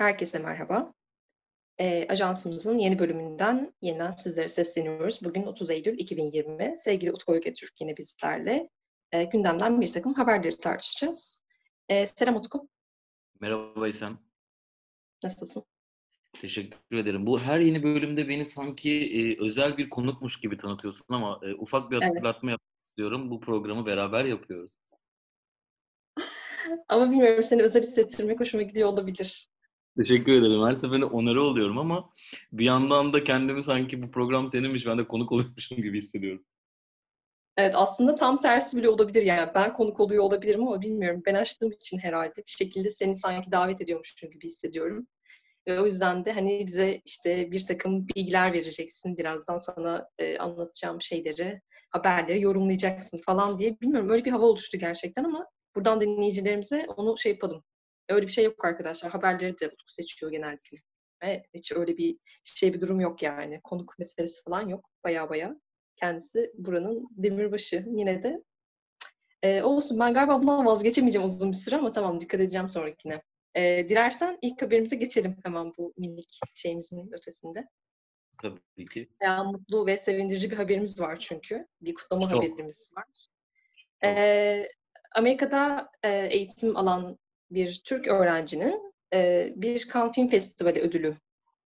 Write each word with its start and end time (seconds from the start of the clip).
Herkese 0.00 0.38
merhaba. 0.38 0.94
E, 1.78 2.08
ajansımızın 2.08 2.78
yeni 2.78 2.98
bölümünden 2.98 3.74
yeniden 3.82 4.10
sizlere 4.10 4.48
sesleniyoruz. 4.48 5.24
Bugün 5.24 5.42
30 5.42 5.70
Eylül 5.70 5.98
2020. 5.98 6.74
Sevgili 6.78 7.12
Utku 7.12 7.34
Ögetürk 7.34 7.80
yine 7.80 7.96
bizlerle. 7.96 8.70
E, 9.12 9.24
gündemden 9.24 9.80
bir 9.80 9.92
takım 9.92 10.14
haberleri 10.14 10.56
tartışacağız. 10.56 11.42
E, 11.88 12.06
selam 12.06 12.36
Utku. 12.36 12.68
Merhaba 13.40 13.88
İsem. 13.88 14.18
Nasılsın? 15.24 15.64
Teşekkür 16.32 16.96
ederim. 16.96 17.26
Bu 17.26 17.40
her 17.40 17.60
yeni 17.60 17.82
bölümde 17.82 18.28
beni 18.28 18.44
sanki 18.44 18.92
e, 18.92 19.44
özel 19.44 19.76
bir 19.76 19.90
konukmuş 19.90 20.40
gibi 20.40 20.56
tanıtıyorsun 20.56 21.06
ama 21.08 21.40
e, 21.42 21.54
ufak 21.54 21.90
bir 21.90 22.02
hatırlatma 22.02 22.50
evet. 22.50 22.58
yapmak 22.60 22.88
istiyorum. 22.88 23.30
Bu 23.30 23.40
programı 23.40 23.86
beraber 23.86 24.24
yapıyoruz. 24.24 24.72
ama 26.88 27.10
bilmiyorum 27.10 27.42
seni 27.42 27.62
özel 27.62 27.82
hissettirmek 27.82 28.40
hoşuma 28.40 28.62
gidiyor 28.62 28.88
olabilir. 28.88 29.49
Teşekkür 29.98 30.32
ederim. 30.32 30.62
Her 30.66 30.74
seferinde 30.74 31.04
onarı 31.04 31.42
oluyorum 31.42 31.78
ama 31.78 32.10
bir 32.52 32.64
yandan 32.64 33.12
da 33.12 33.24
kendimi 33.24 33.62
sanki 33.62 34.02
bu 34.02 34.10
program 34.10 34.48
seninmiş, 34.48 34.86
ben 34.86 34.98
de 34.98 35.08
konuk 35.08 35.32
oluyormuşum 35.32 35.82
gibi 35.82 35.98
hissediyorum. 35.98 36.44
Evet 37.56 37.74
aslında 37.76 38.14
tam 38.14 38.40
tersi 38.40 38.76
bile 38.76 38.88
olabilir 38.88 39.22
yani. 39.22 39.50
Ben 39.54 39.72
konuk 39.72 40.00
oluyor 40.00 40.24
olabilirim 40.24 40.68
ama 40.68 40.82
bilmiyorum. 40.82 41.22
Ben 41.26 41.34
açtığım 41.34 41.72
için 41.72 41.98
herhalde 41.98 42.36
bir 42.36 42.52
şekilde 42.52 42.90
seni 42.90 43.16
sanki 43.16 43.52
davet 43.52 43.80
ediyormuşum 43.80 44.30
gibi 44.30 44.46
hissediyorum. 44.46 45.06
Ve 45.68 45.80
o 45.80 45.86
yüzden 45.86 46.24
de 46.24 46.32
hani 46.32 46.66
bize 46.66 47.00
işte 47.04 47.52
bir 47.52 47.66
takım 47.66 48.08
bilgiler 48.08 48.52
vereceksin. 48.52 49.16
Birazdan 49.18 49.58
sana 49.58 50.08
e, 50.18 50.38
anlatacağım 50.38 51.02
şeyleri, 51.02 51.60
haberleri 51.90 52.40
yorumlayacaksın 52.40 53.20
falan 53.26 53.58
diye. 53.58 53.80
Bilmiyorum 53.80 54.10
öyle 54.10 54.24
bir 54.24 54.30
hava 54.30 54.46
oluştu 54.46 54.78
gerçekten 54.78 55.24
ama 55.24 55.46
buradan 55.76 56.00
dinleyicilerimize 56.00 56.86
onu 56.96 57.18
şey 57.18 57.32
yapalım. 57.32 57.64
Öyle 58.10 58.26
bir 58.26 58.32
şey 58.32 58.44
yok 58.44 58.64
arkadaşlar. 58.64 59.12
Haberleri 59.12 59.58
de 59.60 59.66
Utku 59.66 59.92
seçiyor 59.92 60.32
genellikle. 60.32 60.78
Ve 61.22 61.44
hiç 61.54 61.72
öyle 61.72 61.96
bir 61.96 62.16
şey 62.44 62.74
bir 62.74 62.80
durum 62.80 63.00
yok 63.00 63.22
yani. 63.22 63.60
Konuk 63.64 63.98
meselesi 63.98 64.42
falan 64.42 64.68
yok. 64.68 64.90
Baya 65.04 65.30
baya. 65.30 65.60
Kendisi 65.96 66.52
buranın 66.54 67.08
demirbaşı. 67.10 67.84
Yine 67.86 68.22
de 68.22 68.42
e, 69.42 69.62
olsun. 69.62 70.00
Ben 70.00 70.14
galiba 70.14 70.40
bundan 70.40 70.66
vazgeçemeyeceğim 70.66 71.28
uzun 71.28 71.52
bir 71.52 71.56
süre 71.56 71.76
ama 71.76 71.90
tamam 71.90 72.20
dikkat 72.20 72.40
edeceğim 72.40 72.68
sonrakine. 72.68 73.22
E, 73.54 73.88
dilersen 73.88 74.38
ilk 74.42 74.62
haberimize 74.62 74.96
geçelim 74.96 75.36
hemen 75.44 75.72
bu 75.78 75.94
minik 75.96 76.38
şeyimizin 76.54 77.12
ötesinde. 77.12 77.68
Tabii 78.42 78.84
ki. 78.84 79.08
Yani 79.22 79.52
mutlu 79.52 79.86
ve 79.86 79.96
sevindirici 79.96 80.50
bir 80.50 80.56
haberimiz 80.56 81.00
var 81.00 81.18
çünkü. 81.18 81.66
Bir 81.80 81.94
kutlama 81.94 82.28
Çok. 82.28 82.32
haberimiz 82.32 82.92
var. 82.96 83.04
E, 84.04 84.68
Amerika'da 85.14 85.90
e, 86.02 86.26
eğitim 86.30 86.76
alan 86.76 87.18
bir 87.50 87.80
Türk 87.84 88.08
öğrencinin 88.08 88.92
e, 89.14 89.52
bir 89.56 89.88
Cannes 89.92 90.14
Film 90.14 90.28
Festivali 90.28 90.80
ödülü 90.80 91.16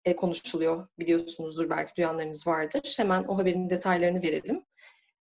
e, 0.05 0.15
konuşuluyor. 0.15 0.87
Biliyorsunuzdur 0.99 1.69
belki 1.69 1.95
duyanlarınız 1.97 2.47
vardır. 2.47 2.95
Hemen 2.97 3.23
o 3.23 3.37
haberin 3.37 3.69
detaylarını 3.69 4.21
verelim. 4.21 4.63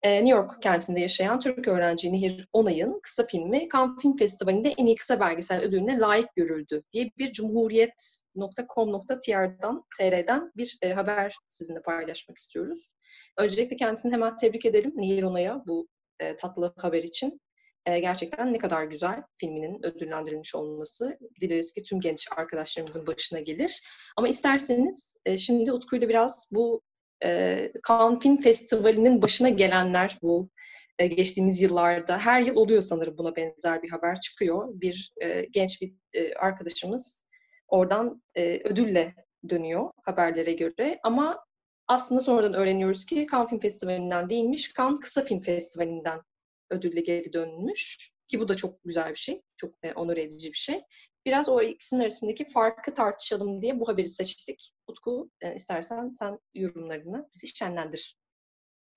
E, 0.03 0.25
New 0.25 0.31
York 0.31 0.62
kentinde 0.62 1.01
yaşayan 1.01 1.41
Türk 1.41 1.69
öğrenci 1.69 2.12
Nehir 2.12 2.48
Onay'ın 2.53 3.01
kısa 3.03 3.27
filmi 3.27 3.69
Cannes 3.73 4.03
Film 4.03 4.17
Festivali'nde 4.17 4.75
en 4.78 4.87
iyi 4.87 4.97
kısa 4.97 5.21
belgesel 5.21 5.62
ödülüne 5.62 5.98
layık 5.98 6.34
görüldü 6.37 6.83
diye 6.93 7.11
bir 7.19 7.33
cumhuriyet.com.tr'den 7.33 9.83
TR'den 9.98 10.53
bir 10.56 10.78
e, 10.83 10.93
haber 10.93 11.37
sizinle 11.48 11.83
paylaşmak 11.83 12.39
istiyoruz. 12.39 12.91
Öncelikle 13.39 13.77
kendisini 13.77 14.12
hemen 14.12 14.37
tebrik 14.37 14.65
edelim 14.65 14.93
Nehir 14.97 15.23
Onay'a 15.23 15.62
bu 15.67 15.89
e, 16.21 16.37
tatlı 16.37 16.75
haber 16.77 17.03
için 17.03 17.41
e, 17.86 18.00
gerçekten 18.00 18.53
ne 18.53 18.59
kadar 18.59 18.84
güzel 18.84 19.23
filminin 19.39 19.86
ödüllendirilmiş 19.86 20.55
olması. 20.55 21.19
Dileriz 21.41 21.73
ki 21.73 21.83
tüm 21.83 22.00
genç 22.00 22.28
arkadaşlarımızın 22.37 23.06
başına 23.06 23.41
gelir. 23.41 23.83
Ama 24.17 24.28
isterseniz 24.28 25.16
e, 25.27 25.38
şimdi 25.38 25.72
Utku 25.72 25.97
ile 25.97 26.09
biraz 26.09 26.50
bu 26.53 26.82
e, 27.25 27.72
Cannes 27.88 28.22
Film 28.22 28.37
Festivali'nin 28.37 29.22
başına 29.22 29.49
gelenler 29.49 30.19
bu 30.22 30.50
e, 30.99 31.06
geçtiğimiz 31.06 31.62
yıllarda 31.62 32.19
her 32.19 32.43
yıl 32.43 32.56
oluyor 32.56 32.82
sanırım 32.82 33.19
buna 33.19 33.37
benzer 33.37 33.82
bir 33.82 33.91
haber 33.91 34.21
çıkıyor. 34.21 34.69
Bir 34.75 35.12
e, 35.22 35.44
genç 35.50 35.82
bir 35.82 35.94
e, 36.12 36.34
arkadaşımız 36.34 37.25
oradan 37.69 38.22
e, 38.34 38.60
ödülle 38.69 39.15
dönüyor 39.49 39.91
haberlere 40.03 40.53
göre 40.53 41.00
ama 41.03 41.44
aslında 41.88 42.21
sonradan 42.21 42.55
öğreniyoruz 42.55 43.05
ki 43.06 43.26
Cannes 43.32 43.50
Film 43.50 43.60
Festivali'nden 43.60 44.31
değilmiş, 44.31 44.75
Cannes 44.75 45.00
Kısa 45.00 45.25
Film 45.25 45.41
Festivali'nden 45.41 46.21
ödülle 46.70 47.00
geri 47.00 47.32
dönmüş. 47.32 48.12
Ki 48.28 48.41
bu 48.41 48.48
da 48.48 48.54
çok 48.54 48.84
güzel 48.84 49.10
bir 49.10 49.19
şey. 49.19 49.42
Çok 49.56 49.75
e, 49.82 49.92
onur 49.92 50.16
edici 50.16 50.48
bir 50.48 50.58
şey. 50.58 50.81
Biraz 51.26 51.48
o 51.48 51.62
ikisinin 51.62 52.00
arasındaki 52.00 52.44
farkı 52.44 52.94
tartışalım 52.94 53.62
diye 53.62 53.81
bu 53.81 53.88
haberi 53.88 54.06
seçtik. 54.06 54.72
Utku 54.86 55.31
e, 55.41 55.54
istersen 55.54 56.12
sen 56.19 56.38
yorumlarını 56.54 57.28
bizi 57.34 57.56
şenlendir. 57.56 58.16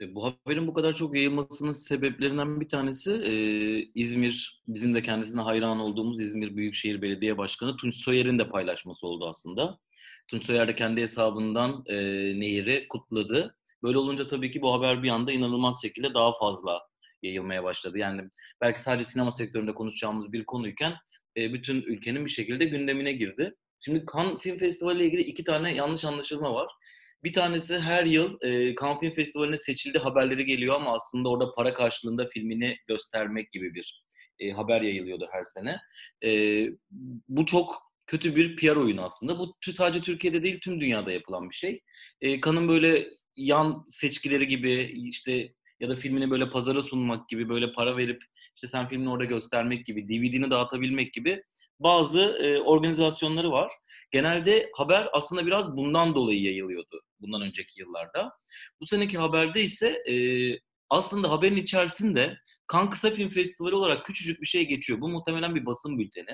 E, 0.02 0.16
bu 0.16 0.24
haberin 0.24 0.68
bu 0.68 0.74
kadar 0.74 0.94
çok 0.94 1.16
yayılmasının 1.16 1.72
sebeplerinden 1.72 2.62
bir 2.62 2.70
tanesi 2.70 3.12
e, 3.12 3.34
İzmir, 3.96 4.64
bizim 4.68 4.96
de 4.96 5.02
kendisine 5.02 5.42
hayran 5.42 5.80
olduğumuz 5.80 6.22
İzmir 6.22 6.56
Büyükşehir 6.56 7.02
Belediye 7.02 7.38
Başkanı 7.38 7.78
Tunç 7.78 7.96
Soyer'in 7.96 8.40
de 8.40 8.50
paylaşması 8.50 9.08
oldu 9.08 9.28
aslında. 9.28 9.80
Tunç 10.28 10.46
Soyer 10.46 10.68
de 10.68 10.76
kendi 10.76 11.02
hesabından 11.02 11.84
e, 11.88 11.96
Nehir'i 12.40 12.88
kutladı. 12.88 13.56
Böyle 13.84 13.98
olunca 13.98 14.28
tabii 14.28 14.52
ki 14.52 14.62
bu 14.62 14.74
haber 14.74 15.04
bir 15.04 15.10
anda 15.10 15.32
inanılmaz 15.32 15.82
şekilde 15.82 16.14
daha 16.14 16.34
fazla 16.34 16.82
yayılmaya 17.24 17.64
başladı. 17.64 17.98
Yani 17.98 18.22
belki 18.62 18.82
sadece 18.82 19.10
sinema 19.10 19.32
sektöründe 19.32 19.74
konuşacağımız 19.74 20.32
bir 20.32 20.46
konuyken 20.46 20.94
e, 21.38 21.54
bütün 21.54 21.82
ülkenin 21.82 22.26
bir 22.26 22.32
şekilde 22.32 22.66
gündemine 22.66 23.12
girdi. 23.12 23.54
Şimdi 23.86 24.06
Cannes 24.14 24.42
Film 24.42 24.58
Festivali 24.58 24.98
ile 24.98 25.06
ilgili 25.06 25.22
iki 25.22 25.44
tane 25.44 25.76
yanlış 25.76 26.06
anlaşılma 26.06 26.54
var. 26.54 26.70
Bir 27.24 27.34
tanesi 27.34 27.80
her 27.80 28.06
yıl 28.06 28.38
e, 28.42 28.76
Cannes 28.76 29.00
Film 29.00 29.12
Festivali'ne 29.12 29.58
seçildi 29.58 30.00
haberleri 30.00 30.46
geliyor 30.46 30.76
ama 30.76 30.96
aslında 30.96 31.30
orada 31.30 31.54
para 31.54 31.74
karşılığında 31.74 32.26
filmini 32.26 32.78
göstermek 32.88 33.52
gibi 33.52 33.74
bir 33.74 34.04
e, 34.40 34.52
haber 34.52 34.82
yayılıyordu 34.82 35.28
her 35.32 35.44
sene. 35.44 35.78
E, 36.26 36.30
bu 37.28 37.46
çok 37.46 37.94
kötü 38.08 38.36
bir 38.36 38.56
PR 38.56 38.76
oyunu 38.76 39.06
aslında. 39.06 39.40
Bu 39.40 39.56
sadece 39.74 40.02
Türkiye'de 40.02 40.44
değil 40.44 40.60
tüm 40.60 40.82
dünyada 40.82 41.12
yapılan 41.12 41.50
bir 41.50 41.56
şey. 41.56 41.82
E, 42.22 42.42
Cannes'ın 42.42 42.68
böyle 42.68 43.08
yan 43.36 43.84
seçkileri 43.88 44.48
gibi 44.48 44.84
işte 45.08 45.54
ya 45.80 45.90
da 45.90 45.96
filmini 45.96 46.32
böyle 46.32 46.50
pazara 46.50 46.82
sunmak 46.82 47.30
gibi 47.30 47.50
böyle 47.50 47.72
para 47.72 47.98
verip 47.98 48.24
işte 48.56 48.68
sen 48.68 48.88
filmini 48.88 49.10
orada 49.10 49.26
göstermek 49.26 49.86
gibi 49.86 50.08
DVD'ni 50.08 50.52
dağıtabilmek 50.52 51.14
gibi 51.14 51.44
bazı 51.80 52.20
e, 52.20 52.60
organizasyonları 52.60 53.52
var. 53.52 53.72
Genelde 54.12 54.70
haber 54.78 55.10
aslında 55.14 55.46
biraz 55.46 55.78
bundan 55.78 56.16
dolayı 56.16 56.42
yayılıyordu 56.42 57.02
bundan 57.20 57.42
önceki 57.42 57.82
yıllarda. 57.82 58.32
Bu 58.82 58.86
seneki 58.86 59.18
haberde 59.18 59.62
ise 59.62 60.04
e, 60.10 60.16
aslında 60.90 61.32
haberin 61.32 61.56
içerisinde 61.56 62.38
Kan 62.68 62.90
Kısa 62.90 63.10
Film 63.10 63.30
Festivali 63.30 63.76
olarak 63.76 64.06
küçücük 64.06 64.42
bir 64.42 64.48
şey 64.48 64.68
geçiyor. 64.68 65.02
Bu 65.02 65.10
muhtemelen 65.10 65.56
bir 65.56 65.66
basın 65.66 66.00
bülteni. 66.00 66.30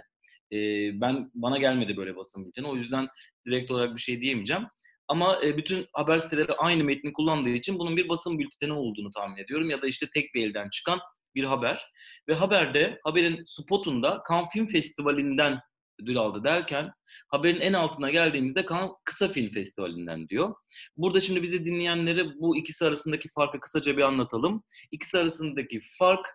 E, 0.51 0.57
ben 1.01 1.31
bana 1.33 1.57
gelmedi 1.57 1.97
böyle 1.97 2.15
basın 2.15 2.45
bülteni. 2.45 2.67
O 2.67 2.75
yüzden 2.75 3.07
direkt 3.45 3.71
olarak 3.71 3.95
bir 3.95 4.01
şey 4.01 4.21
diyemeyeceğim. 4.21 4.63
Ama 5.09 5.39
e, 5.43 5.57
bütün 5.57 5.87
haber 5.93 6.19
siteleri 6.19 6.53
aynı 6.53 6.83
metni 6.83 7.13
kullandığı 7.13 7.49
için 7.49 7.79
bunun 7.79 7.97
bir 7.97 8.09
basın 8.09 8.39
bülteni 8.39 8.73
olduğunu 8.73 9.09
tahmin 9.11 9.37
ediyorum. 9.37 9.69
Ya 9.69 9.81
da 9.81 9.87
işte 9.87 10.07
tek 10.13 10.33
bir 10.33 10.49
elden 10.49 10.69
çıkan 10.69 10.99
bir 11.35 11.45
haber. 11.45 11.85
Ve 12.29 12.33
haberde, 12.33 12.99
haberin 13.03 13.43
spotunda 13.45 14.23
Cannes 14.29 14.49
Film 14.53 14.65
Festivali'nden 14.65 15.59
ödül 16.03 16.17
aldı 16.17 16.43
derken 16.43 16.91
haberin 17.27 17.59
en 17.59 17.73
altına 17.73 18.11
geldiğimizde 18.11 18.65
Cannes 18.69 18.91
Kısa 19.05 19.27
Film 19.27 19.51
Festivali'nden 19.51 20.29
diyor. 20.29 20.55
Burada 20.97 21.21
şimdi 21.21 21.43
bizi 21.43 21.65
dinleyenlere 21.65 22.25
bu 22.39 22.57
ikisi 22.57 22.85
arasındaki 22.85 23.29
farkı 23.35 23.59
kısaca 23.59 23.97
bir 23.97 24.01
anlatalım. 24.01 24.63
İkisi 24.91 25.17
arasındaki 25.17 25.79
fark 25.99 26.27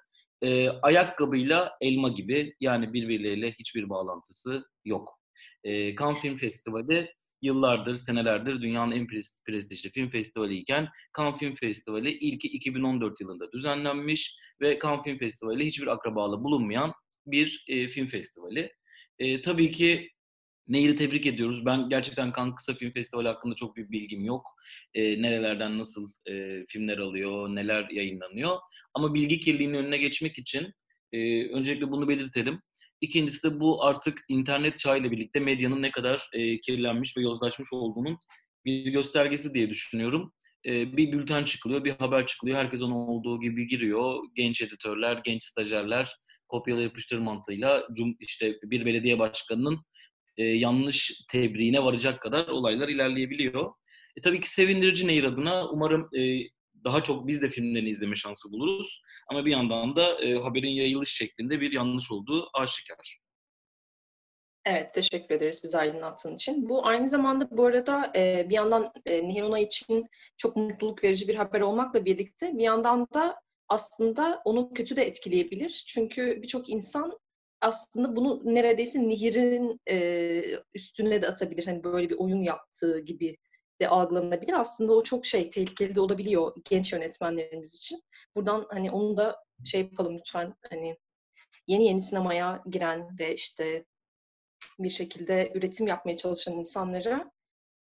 e, 0.43 0.69
ayakkabıyla 0.69 1.73
elma 1.81 2.09
gibi 2.09 2.55
yani 2.61 2.93
birbirleriyle 2.93 3.53
hiçbir 3.53 3.89
bağlantısı 3.89 4.65
yok. 4.85 5.21
E, 5.65 5.97
Cannes 5.97 6.21
Film 6.21 6.37
Festivali 6.37 7.15
yıllardır, 7.45 7.95
senelerdir 7.95 8.63
dünyanın 8.63 8.93
en 8.93 9.07
prestijli 9.47 9.91
film 9.91 10.11
festivali 10.11 10.57
iken 10.57 10.89
Cannes 11.19 11.39
Film 11.39 11.55
Festivali 11.55 12.11
ilki 12.11 12.49
2014 12.49 13.21
yılında 13.21 13.53
düzenlenmiş 13.53 14.37
ve 14.61 14.79
Cannes 14.83 15.05
Film 15.05 15.19
Festivali 15.19 15.67
hiçbir 15.67 15.87
akrabalı 15.87 16.45
bulunmayan 16.45 16.93
bir 17.27 17.65
e, 17.69 17.89
film 17.89 18.07
festivali. 18.07 18.73
E, 19.19 19.41
tabii 19.41 19.71
ki 19.71 20.11
Nehir'i 20.69 20.97
tebrik 20.97 21.27
ediyoruz. 21.27 21.67
Ben 21.67 21.89
gerçekten 21.89 22.33
Cannes 22.37 22.55
Kısa 22.55 22.75
Film 22.75 22.93
Festivali 22.93 23.29
hakkında 23.29 23.55
çok 23.55 23.77
bir 23.77 23.91
bilgim 23.91 24.25
yok. 24.25 24.47
E, 24.95 25.23
nerelerden 25.23 25.79
nasıl 25.79 26.09
e, 26.31 26.65
filmler 26.69 26.99
alıyor, 26.99 27.49
neler 27.49 27.91
yayınlanıyor. 27.91 28.59
Ama 28.95 29.15
bilgi 29.15 29.41
kirliliğinin 29.41 29.75
önüne 29.75 29.97
geçmek 29.97 30.39
için 30.39 30.73
e, 31.13 31.49
öncelikle 31.49 31.91
bunu 31.91 32.09
belirtelim. 32.09 32.61
İkincisi 33.01 33.51
de 33.51 33.61
bu 33.61 33.85
artık 33.85 34.25
internet 34.29 34.79
çağıyla 34.79 35.11
birlikte 35.11 35.41
medyanın 35.41 35.83
ne 35.83 35.91
kadar 35.91 36.29
e, 36.33 36.61
kirlenmiş 36.61 37.17
ve 37.17 37.23
yozlaşmış 37.23 37.73
olduğunun 37.73 38.19
bir 38.65 38.93
göstergesi 38.93 39.55
diye 39.55 39.71
düşünüyorum. 39.71 40.33
E, 40.67 40.97
bir 40.97 41.13
bülten 41.13 41.45
çıkılıyor, 41.45 41.85
bir 41.85 41.91
haber 41.91 42.27
çıkılıyor. 42.27 42.59
Herkes 42.59 42.83
onun 42.83 42.95
olduğu 42.95 43.41
gibi 43.41 43.67
giriyor. 43.67 44.23
Genç 44.35 44.63
editörler, 44.63 45.21
genç 45.25 45.45
stajyerler 45.45 46.15
kopyala 46.49 46.81
yapıştır 46.81 47.19
mantığıyla 47.19 47.89
işte 48.21 48.59
bir 48.65 48.87
belediye 48.87 49.19
başkanının 49.19 49.81
e, 50.37 50.45
yanlış 50.45 51.23
tebriğine 51.31 51.85
varacak 51.85 52.23
kadar 52.23 52.49
olaylar 52.49 52.89
ilerleyebiliyor. 52.89 53.73
E, 54.17 54.21
tabii 54.21 54.41
ki 54.41 54.51
sevindirici 54.51 55.07
Nehir 55.07 55.25
adına 55.25 55.69
umarım 55.69 56.09
e, 56.19 56.41
daha 56.85 57.03
çok 57.03 57.27
biz 57.27 57.43
de 57.43 57.49
filmlerini 57.49 57.89
izleme 57.89 58.17
şansı 58.17 58.53
buluruz. 58.53 59.03
Ama 59.31 59.45
bir 59.45 59.51
yandan 59.51 59.97
da 59.97 60.21
e, 60.21 60.35
haberin 60.39 60.71
yayılış 60.71 61.13
şeklinde 61.17 61.61
bir 61.61 61.73
yanlış 61.73 62.13
olduğu 62.13 62.49
aşikar. 62.55 63.19
Evet, 64.67 64.95
teşekkür 64.95 65.35
ederiz 65.35 65.61
bizi 65.65 65.79
aydınlattığın 65.79 66.35
için. 66.35 66.69
Bu 66.69 66.87
aynı 66.87 67.09
zamanda 67.09 67.49
bu 67.51 67.67
arada 67.67 68.13
e, 68.17 68.47
bir 68.49 68.55
yandan 68.55 68.93
e, 69.07 69.29
Nehir 69.29 69.43
Onay 69.43 69.63
için 69.63 70.07
çok 70.37 70.57
mutluluk 70.57 71.05
verici 71.05 71.29
bir 71.29 71.35
haber 71.35 71.61
olmakla 71.61 72.05
birlikte 72.05 72.59
bir 72.59 72.63
yandan 72.63 73.07
da 73.15 73.41
aslında 73.69 74.43
onu 74.45 74.73
kötü 74.75 74.97
de 74.97 75.07
etkileyebilir. 75.07 75.85
Çünkü 75.87 76.43
birçok 76.43 76.69
insan 76.69 77.19
aslında 77.61 78.17
bunu 78.17 78.43
neredeyse 78.45 79.09
Nehir'in 79.09 79.81
e, 79.91 80.43
üstüne 80.75 81.23
de 81.23 81.29
atabilir. 81.29 81.67
Hani 81.67 81.85
böyle 81.85 82.11
bir 82.11 82.19
oyun 82.19 82.43
yaptığı 82.43 83.01
gibi 83.01 83.37
de 83.81 83.89
algılanabilir. 83.89 84.53
Aslında 84.53 84.93
o 84.93 85.03
çok 85.03 85.27
şey 85.27 85.51
tehlikeli 85.51 85.95
de 85.95 86.01
olabiliyor 86.01 86.57
genç 86.65 86.93
yönetmenlerimiz 86.93 87.75
için. 87.75 88.03
Buradan 88.37 88.67
hani 88.71 88.91
onu 88.91 89.17
da 89.17 89.45
şey 89.65 89.81
yapalım 89.81 90.19
lütfen 90.19 90.55
hani 90.71 90.97
yeni 91.67 91.85
yeni 91.87 92.03
sinemaya 92.03 92.63
giren 92.71 93.19
ve 93.19 93.35
işte 93.35 93.85
bir 94.79 94.91
şekilde 94.91 95.53
üretim 95.55 95.87
yapmaya 95.87 96.17
çalışan 96.17 96.55
insanlara 96.55 97.33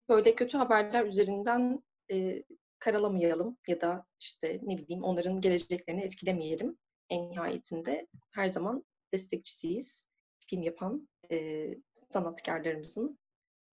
böyle 0.09 0.35
kötü 0.35 0.57
haberler 0.57 1.05
üzerinden 1.05 1.83
e, 2.11 2.43
karalamayalım 2.79 3.57
ya 3.67 3.81
da 3.81 4.05
işte 4.19 4.59
ne 4.63 4.77
bileyim 4.77 5.03
onların 5.03 5.41
geleceklerini 5.41 6.01
etkilemeyelim. 6.01 6.77
En 7.09 7.29
nihayetinde 7.29 8.07
her 8.31 8.47
zaman 8.47 8.83
destekçisiyiz. 9.13 10.07
Film 10.47 10.63
yapan 10.63 11.09
e, 11.31 11.67
sanatkarlarımızın, 12.09 13.19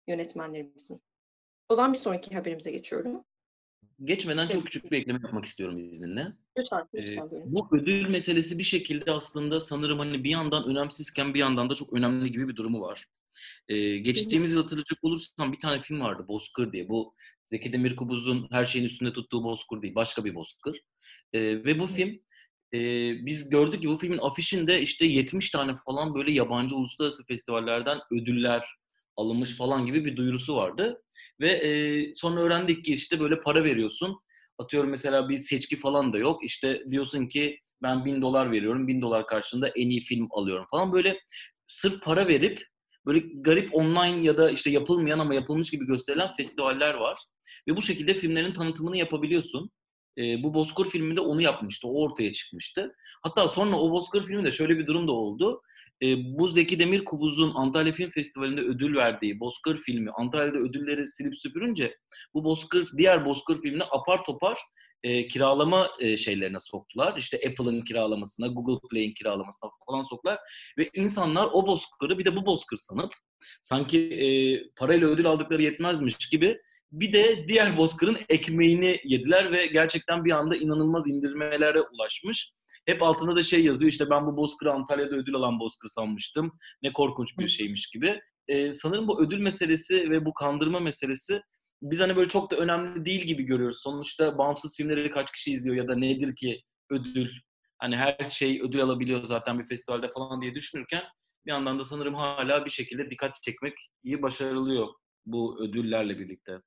yönetmenlerimizin. 0.06 1.02
O 1.68 1.74
zaman 1.74 1.92
bir 1.92 1.98
sonraki 1.98 2.34
haberimize 2.34 2.70
geçiyorum. 2.70 3.24
Geçmeden 4.04 4.46
çok 4.46 4.64
küçük 4.64 4.92
bir 4.92 4.98
ekleme 4.98 5.20
yapmak 5.22 5.44
istiyorum 5.44 5.88
izninle. 5.90 6.32
Lütfen, 6.58 6.88
lütfen 6.94 7.26
ee, 7.26 7.42
bu 7.44 7.68
ödül 7.72 8.08
meselesi 8.08 8.58
bir 8.58 8.64
şekilde 8.64 9.12
aslında 9.12 9.60
sanırım 9.60 9.98
hani 9.98 10.24
bir 10.24 10.30
yandan 10.30 10.68
önemsizken 10.68 11.34
bir 11.34 11.38
yandan 11.38 11.70
da 11.70 11.74
çok 11.74 11.92
önemli 11.92 12.30
gibi 12.30 12.48
bir 12.48 12.56
durumu 12.56 12.80
var. 12.80 13.06
Ee, 13.68 13.98
geçtiğimiz 13.98 14.52
yıl 14.52 14.60
hatırlayacak 14.60 14.98
olursam 15.02 15.52
bir 15.52 15.58
tane 15.58 15.82
film 15.82 16.00
vardı 16.00 16.24
Bozkır 16.28 16.72
diye. 16.72 16.88
Bu 16.88 17.14
Zeki 17.46 17.72
Demirkubuz'un 17.72 18.48
her 18.50 18.64
şeyin 18.64 18.86
üstünde 18.86 19.12
tuttuğu 19.12 19.44
Bozkır 19.44 19.82
değil, 19.82 19.94
başka 19.94 20.24
bir 20.24 20.34
Bozkır. 20.34 20.80
Ee, 21.32 21.40
ve 21.40 21.78
bu 21.78 21.86
film 21.86 22.20
e, 22.74 22.78
biz 23.26 23.50
gördük 23.50 23.82
ki 23.82 23.88
bu 23.88 23.98
filmin 23.98 24.18
afişinde 24.18 24.80
işte 24.80 25.06
70 25.06 25.50
tane 25.50 25.74
falan 25.86 26.14
böyle 26.14 26.32
yabancı 26.32 26.76
uluslararası 26.76 27.26
festivallerden 27.26 27.98
ödüller 28.12 28.66
alınmış 29.16 29.56
falan 29.56 29.86
gibi 29.86 30.04
bir 30.04 30.16
duyurusu 30.16 30.56
vardı. 30.56 31.02
Ve 31.40 31.52
e, 31.52 32.14
sonra 32.14 32.40
öğrendik 32.40 32.84
ki 32.84 32.94
işte 32.94 33.20
böyle 33.20 33.40
para 33.40 33.64
veriyorsun. 33.64 34.20
Atıyorum 34.58 34.90
mesela 34.90 35.28
bir 35.28 35.38
seçki 35.38 35.76
falan 35.76 36.12
da 36.12 36.18
yok. 36.18 36.44
İşte 36.44 36.82
diyorsun 36.90 37.26
ki 37.26 37.60
ben 37.82 38.04
bin 38.04 38.22
dolar 38.22 38.52
veriyorum. 38.52 38.88
Bin 38.88 39.02
dolar 39.02 39.26
karşılığında 39.26 39.68
en 39.68 39.88
iyi 39.88 40.00
film 40.00 40.28
alıyorum 40.30 40.66
falan. 40.70 40.92
Böyle 40.92 41.20
sırf 41.66 42.02
para 42.02 42.28
verip 42.28 42.62
böyle 43.06 43.22
garip 43.34 43.74
online 43.74 44.26
ya 44.26 44.36
da 44.36 44.50
işte 44.50 44.70
yapılmayan 44.70 45.18
ama 45.18 45.34
yapılmış 45.34 45.70
gibi 45.70 45.86
gösterilen 45.86 46.30
festivaller 46.30 46.94
var. 46.94 47.18
Ve 47.68 47.76
bu 47.76 47.82
şekilde 47.82 48.14
filmlerin 48.14 48.52
tanıtımını 48.52 48.96
yapabiliyorsun. 48.96 49.70
E, 50.18 50.42
bu 50.42 50.54
Bozkır 50.54 50.86
filminde 50.86 51.20
onu 51.20 51.42
yapmıştı. 51.42 51.88
O 51.88 52.02
ortaya 52.02 52.32
çıkmıştı. 52.32 52.92
Hatta 53.22 53.48
sonra 53.48 53.80
o 53.80 53.90
Bozkır 53.90 54.24
filminde 54.24 54.52
şöyle 54.52 54.78
bir 54.78 54.86
durum 54.86 55.08
da 55.08 55.12
oldu. 55.12 55.62
E, 56.02 56.38
bu 56.38 56.48
Zeki 56.48 56.78
Demirkubuz'un 56.78 57.52
Antalya 57.54 57.92
Film 57.92 58.10
Festivali'nde 58.10 58.60
ödül 58.60 58.96
verdiği 58.96 59.40
Bozkır 59.40 59.78
filmi 59.78 60.10
Antalya'da 60.10 60.58
ödülleri 60.58 61.08
silip 61.08 61.38
süpürünce 61.38 61.96
bu 62.34 62.44
Bozkır, 62.44 62.88
diğer 62.98 63.24
Bozkır 63.24 63.62
filmini 63.62 63.84
apar 63.84 64.24
topar 64.24 64.58
e, 65.02 65.28
kiralama 65.28 65.90
e, 66.00 66.16
şeylerine 66.16 66.60
soktular. 66.60 67.16
İşte 67.18 67.36
Apple'ın 67.36 67.82
kiralamasına, 67.82 68.46
Google 68.46 68.88
Play'in 68.90 69.14
kiralamasına 69.14 69.70
falan 69.86 70.02
soktular. 70.02 70.38
Ve 70.78 70.90
insanlar 70.94 71.48
o 71.52 71.66
Bozkır'ı 71.66 72.18
bir 72.18 72.24
de 72.24 72.36
bu 72.36 72.46
Bozkır 72.46 72.76
sanıp 72.76 73.12
sanki 73.62 73.98
e, 73.98 74.26
parayla 74.76 75.08
ödül 75.08 75.26
aldıkları 75.26 75.62
yetmezmiş 75.62 76.28
gibi 76.28 76.58
bir 76.92 77.12
de 77.12 77.44
diğer 77.48 77.76
Bozkır'ın 77.76 78.18
ekmeğini 78.28 79.00
yediler 79.04 79.52
ve 79.52 79.66
gerçekten 79.66 80.24
bir 80.24 80.30
anda 80.30 80.56
inanılmaz 80.56 81.08
indirmelere 81.08 81.80
ulaşmış. 81.80 82.52
Hep 82.86 83.02
altında 83.02 83.36
da 83.36 83.42
şey 83.42 83.64
yazıyor 83.64 83.90
işte 83.90 84.10
ben 84.10 84.26
bu 84.26 84.36
Bozkır'ı 84.36 84.72
Antalya'da 84.72 85.16
ödül 85.16 85.34
alan 85.34 85.60
Bozkır 85.60 85.88
sanmıştım. 85.88 86.52
Ne 86.82 86.92
korkunç 86.92 87.38
bir 87.38 87.48
şeymiş 87.48 87.90
gibi. 87.90 88.20
Ee, 88.48 88.72
sanırım 88.72 89.08
bu 89.08 89.22
ödül 89.22 89.38
meselesi 89.38 90.10
ve 90.10 90.24
bu 90.24 90.34
kandırma 90.34 90.80
meselesi 90.80 91.40
biz 91.82 92.00
hani 92.00 92.16
böyle 92.16 92.28
çok 92.28 92.50
da 92.50 92.56
önemli 92.56 93.04
değil 93.04 93.22
gibi 93.22 93.42
görüyoruz. 93.42 93.80
Sonuçta 93.82 94.38
bağımsız 94.38 94.76
filmleri 94.76 95.10
kaç 95.10 95.32
kişi 95.32 95.52
izliyor 95.52 95.76
ya 95.76 95.88
da 95.88 95.94
nedir 95.96 96.36
ki 96.36 96.62
ödül? 96.90 97.30
Hani 97.78 97.96
her 97.96 98.30
şey 98.30 98.60
ödül 98.62 98.82
alabiliyor 98.82 99.24
zaten 99.24 99.58
bir 99.58 99.66
festivalde 99.66 100.10
falan 100.10 100.42
diye 100.42 100.54
düşünürken 100.54 101.02
bir 101.46 101.50
yandan 101.50 101.78
da 101.78 101.84
sanırım 101.84 102.14
hala 102.14 102.64
bir 102.64 102.70
şekilde 102.70 103.10
dikkat 103.10 103.42
çekmek 103.42 103.74
iyi 104.04 104.22
başarılıyor 104.22 104.88
bu 105.26 105.64
ödüllerle 105.64 106.18
birlikte. 106.18 106.60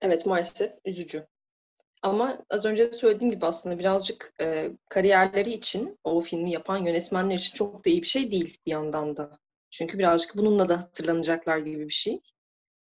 Evet 0.00 0.26
maalesef 0.26 0.70
üzücü. 0.84 1.22
Ama 2.02 2.38
az 2.50 2.66
önce 2.66 2.92
söylediğim 2.92 3.34
gibi 3.34 3.46
aslında 3.46 3.78
birazcık 3.78 4.34
e, 4.40 4.70
kariyerleri 4.88 5.52
için, 5.52 5.98
o 6.04 6.20
filmi 6.20 6.52
yapan 6.52 6.78
yönetmenler 6.78 7.36
için 7.36 7.54
çok 7.54 7.84
da 7.84 7.90
iyi 7.90 8.02
bir 8.02 8.06
şey 8.06 8.30
değil 8.30 8.58
bir 8.66 8.70
yandan 8.70 9.16
da. 9.16 9.38
Çünkü 9.70 9.98
birazcık 9.98 10.36
bununla 10.36 10.68
da 10.68 10.78
hatırlanacaklar 10.78 11.58
gibi 11.58 11.88
bir 11.88 11.94
şey. 11.94 12.20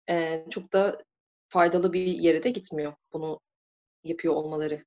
E, 0.09 0.45
çok 0.49 0.73
da 0.73 1.03
faydalı 1.49 1.93
bir 1.93 2.05
yere 2.05 2.43
de 2.43 2.49
gitmiyor 2.49 2.93
bunu 3.13 3.39
yapıyor 4.03 4.33
olmaları 4.33 4.85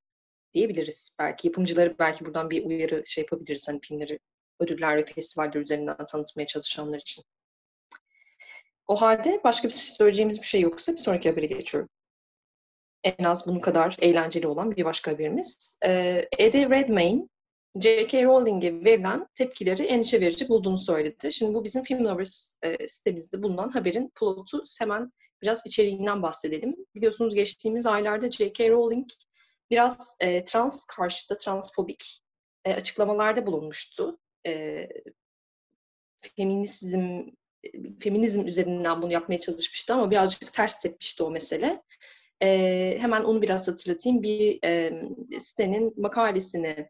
diyebiliriz. 0.54 1.16
Belki 1.18 1.48
yapımcıları 1.48 1.98
belki 1.98 2.24
buradan 2.24 2.50
bir 2.50 2.64
uyarı 2.64 3.02
şey 3.06 3.22
yapabiliriz. 3.22 3.68
Hani 3.68 3.80
filmleri 3.80 4.18
ödüller 4.60 4.96
ve 4.96 5.04
festivaller 5.04 5.60
üzerinden 5.60 6.06
tanıtmaya 6.06 6.46
çalışanlar 6.46 6.98
için. 6.98 7.24
O 8.86 9.00
halde 9.00 9.40
başka 9.44 9.68
bir 9.68 9.72
şey 9.72 9.94
söyleyeceğimiz 9.94 10.40
bir 10.40 10.46
şey 10.46 10.60
yoksa 10.60 10.92
bir 10.92 10.98
sonraki 10.98 11.30
habere 11.30 11.46
geçiyorum 11.46 11.88
en 13.04 13.24
az 13.24 13.46
bunun 13.46 13.60
kadar 13.60 13.96
eğlenceli 14.00 14.46
olan 14.46 14.76
bir 14.76 14.84
başka 14.84 15.12
haberimiz. 15.12 15.78
Ee, 15.84 16.28
Eddie 16.38 16.70
Redmayne, 16.70 17.28
J.K. 17.80 18.24
Rowling'e 18.24 18.84
verilen 18.84 19.26
tepkileri 19.34 19.82
endişe 19.82 20.20
verici 20.20 20.48
bulduğunu 20.48 20.78
söyledi. 20.78 21.32
Şimdi 21.32 21.54
bu 21.54 21.64
bizim 21.64 21.84
Film 21.84 22.04
Lovers 22.04 22.58
e, 22.62 22.88
sitemizde 22.88 23.42
bulunan 23.42 23.68
haberin 23.68 24.12
plotu 24.14 24.62
hemen 24.78 25.12
biraz 25.42 25.66
içeriğinden 25.66 26.22
bahsedelim. 26.22 26.76
Biliyorsunuz 26.94 27.34
geçtiğimiz 27.34 27.86
aylarda 27.86 28.30
J.K. 28.30 28.70
Rowling 28.70 29.08
biraz 29.70 30.16
e, 30.20 30.42
trans 30.42 30.84
karşıtı, 30.84 31.36
transfobik 31.36 32.22
e, 32.64 32.74
açıklamalarda 32.74 33.46
bulunmuştu. 33.46 34.18
E, 34.46 34.88
feminizm 36.36 37.22
feminizm 38.00 38.46
üzerinden 38.46 39.02
bunu 39.02 39.12
yapmaya 39.12 39.40
çalışmıştı 39.40 39.94
ama 39.94 40.10
birazcık 40.10 40.52
ters 40.52 40.80
tepmişti 40.80 41.22
o 41.22 41.30
mesele. 41.30 41.82
E, 42.42 42.98
hemen 42.98 43.22
onu 43.24 43.42
biraz 43.42 43.68
hatırlatayım. 43.68 44.22
Bir 44.22 44.64
e, 44.64 44.92
sitenin 45.38 45.94
makalesini 45.96 46.88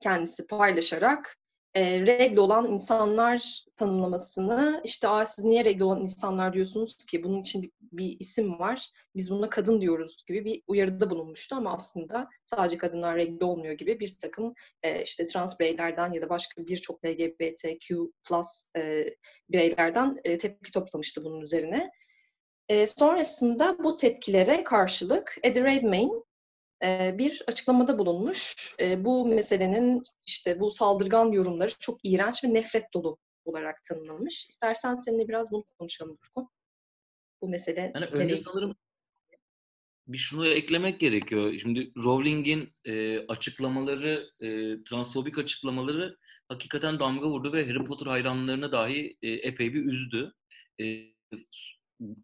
kendisi 0.00 0.46
paylaşarak 0.46 1.36
e, 1.74 2.00
regl 2.00 2.36
olan 2.36 2.66
insanlar 2.72 3.64
tanımlamasını 3.76 4.80
işte 4.84 5.08
Aa, 5.08 5.26
siz 5.26 5.44
niye 5.44 5.64
regl 5.64 5.82
olan 5.82 6.00
insanlar 6.00 6.52
diyorsunuz 6.52 6.96
ki 6.96 7.24
bunun 7.24 7.40
için 7.40 7.62
bir, 7.62 7.70
bir 7.92 8.16
isim 8.20 8.58
var 8.58 8.88
biz 9.16 9.30
buna 9.30 9.50
kadın 9.50 9.80
diyoruz 9.80 10.24
gibi 10.26 10.44
bir 10.44 10.62
uyarıda 10.66 11.10
bulunmuştu 11.10 11.56
ama 11.56 11.74
aslında 11.74 12.28
sadece 12.44 12.78
kadınlar 12.78 13.16
regl 13.16 13.44
olmuyor 13.44 13.74
gibi 13.74 14.00
bir 14.00 14.16
takım 14.22 14.54
e, 14.82 15.02
işte 15.02 15.26
trans 15.26 15.60
bireylerden 15.60 16.12
ya 16.12 16.22
da 16.22 16.28
başka 16.28 16.66
birçok 16.66 17.04
LGBTQ 17.04 18.12
plus 18.28 18.68
e, 18.76 19.14
bireylerden 19.48 20.20
e, 20.24 20.38
tepki 20.38 20.72
toplamıştı 20.72 21.24
bunun 21.24 21.40
üzerine. 21.40 21.90
E, 22.72 22.86
sonrasında 22.86 23.76
bu 23.84 23.94
tepkilere 23.94 24.64
karşılık 24.64 25.36
Eddie 25.42 25.64
Redmayne 25.64 26.12
e, 26.84 27.18
bir 27.18 27.42
açıklamada 27.46 27.98
bulunmuş. 27.98 28.74
E, 28.80 29.04
bu 29.04 29.26
meselenin 29.26 30.02
işte 30.26 30.60
bu 30.60 30.70
saldırgan 30.70 31.32
yorumları 31.32 31.70
çok 31.78 31.98
iğrenç 32.02 32.44
ve 32.44 32.54
nefret 32.54 32.94
dolu 32.94 33.18
olarak 33.44 33.82
tanımlanmış. 33.88 34.48
İstersen 34.48 34.96
seninle 34.96 35.28
biraz 35.28 35.52
bunu 35.52 35.64
konuşalım 35.78 36.16
Furkan. 36.20 36.48
Bu 37.42 37.48
mesele. 37.48 37.92
Yani 37.94 38.06
önce 38.06 38.36
sanırım 38.36 38.74
bir 40.06 40.18
şunu 40.18 40.48
eklemek 40.48 41.00
gerekiyor. 41.00 41.58
Şimdi 41.58 41.92
Rowling'in 41.96 42.74
e, 42.84 43.18
açıklamaları, 43.26 44.30
e, 44.40 44.46
transfobik 44.84 45.38
açıklamaları 45.38 46.16
hakikaten 46.48 47.00
damga 47.00 47.28
vurdu 47.28 47.52
ve 47.52 47.66
Harry 47.66 47.84
Potter 47.84 48.06
hayranlarını 48.06 48.72
dahi 48.72 49.16
e, 49.22 49.30
epey 49.30 49.74
bir 49.74 49.84
üzdü. 49.84 50.32
E, 50.80 50.84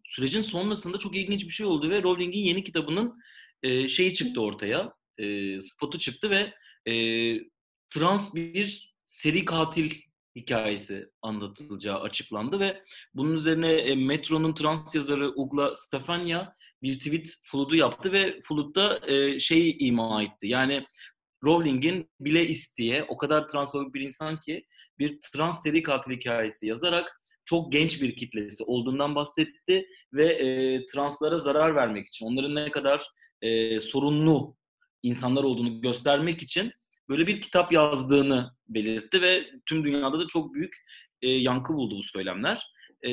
sürecin 0.05 0.41
sonrasında 0.41 0.97
çok 0.97 1.15
ilginç 1.15 1.43
bir 1.43 1.49
şey 1.49 1.65
oldu 1.65 1.89
ve 1.89 2.03
Rowling'in 2.03 2.39
yeni 2.39 2.63
kitabının 2.63 3.13
e, 3.63 3.87
şeyi 3.87 4.13
çıktı 4.13 4.41
ortaya, 4.41 4.93
e, 5.17 5.61
spotu 5.61 5.99
çıktı 5.99 6.29
ve 6.29 6.53
e, 6.91 6.93
trans 7.89 8.35
bir 8.35 8.93
seri 9.05 9.45
katil 9.45 9.91
hikayesi 10.35 11.09
anlatılacağı 11.21 11.99
açıklandı 11.99 12.59
ve 12.59 12.83
bunun 13.13 13.35
üzerine 13.35 13.71
e, 13.71 13.95
Metro'nun 13.95 14.53
trans 14.53 14.95
yazarı 14.95 15.33
Ugla 15.35 15.75
Stefania 15.75 16.53
bir 16.81 16.99
tweet 16.99 17.35
flood'u 17.41 17.75
yaptı 17.75 18.11
ve 18.11 18.39
flood'da 18.43 19.07
e, 19.07 19.39
şeyi 19.39 19.77
ima 19.77 20.23
etti. 20.23 20.47
Yani 20.47 20.85
Rowling'in 21.43 22.09
bile 22.19 22.47
isteye 22.47 23.03
o 23.03 23.17
kadar 23.17 23.47
transfobik 23.47 23.93
bir 23.93 24.01
insan 24.01 24.39
ki 24.39 24.65
bir 24.99 25.19
trans 25.33 25.63
seri 25.63 25.83
katil 25.83 26.11
hikayesi 26.11 26.67
yazarak 26.67 27.21
çok 27.49 27.71
genç 27.71 28.01
bir 28.01 28.15
kitlesi 28.15 28.63
olduğundan 28.63 29.15
bahsetti 29.15 29.85
ve 30.13 30.25
e, 30.25 30.85
translara 30.85 31.37
zarar 31.37 31.75
vermek 31.75 32.07
için, 32.07 32.25
onların 32.25 32.55
ne 32.55 32.71
kadar 32.71 33.07
e, 33.41 33.79
sorunlu 33.79 34.55
insanlar 35.03 35.43
olduğunu 35.43 35.81
göstermek 35.81 36.41
için 36.41 36.71
böyle 37.09 37.27
bir 37.27 37.41
kitap 37.41 37.71
yazdığını 37.71 38.51
belirtti 38.67 39.21
ve 39.21 39.45
tüm 39.65 39.83
dünyada 39.83 40.19
da 40.19 40.27
çok 40.27 40.53
büyük 40.53 40.75
e, 41.21 41.29
yankı 41.29 41.73
buldu 41.73 41.97
bu 41.97 42.03
söylemler. 42.03 42.63
E, 43.05 43.11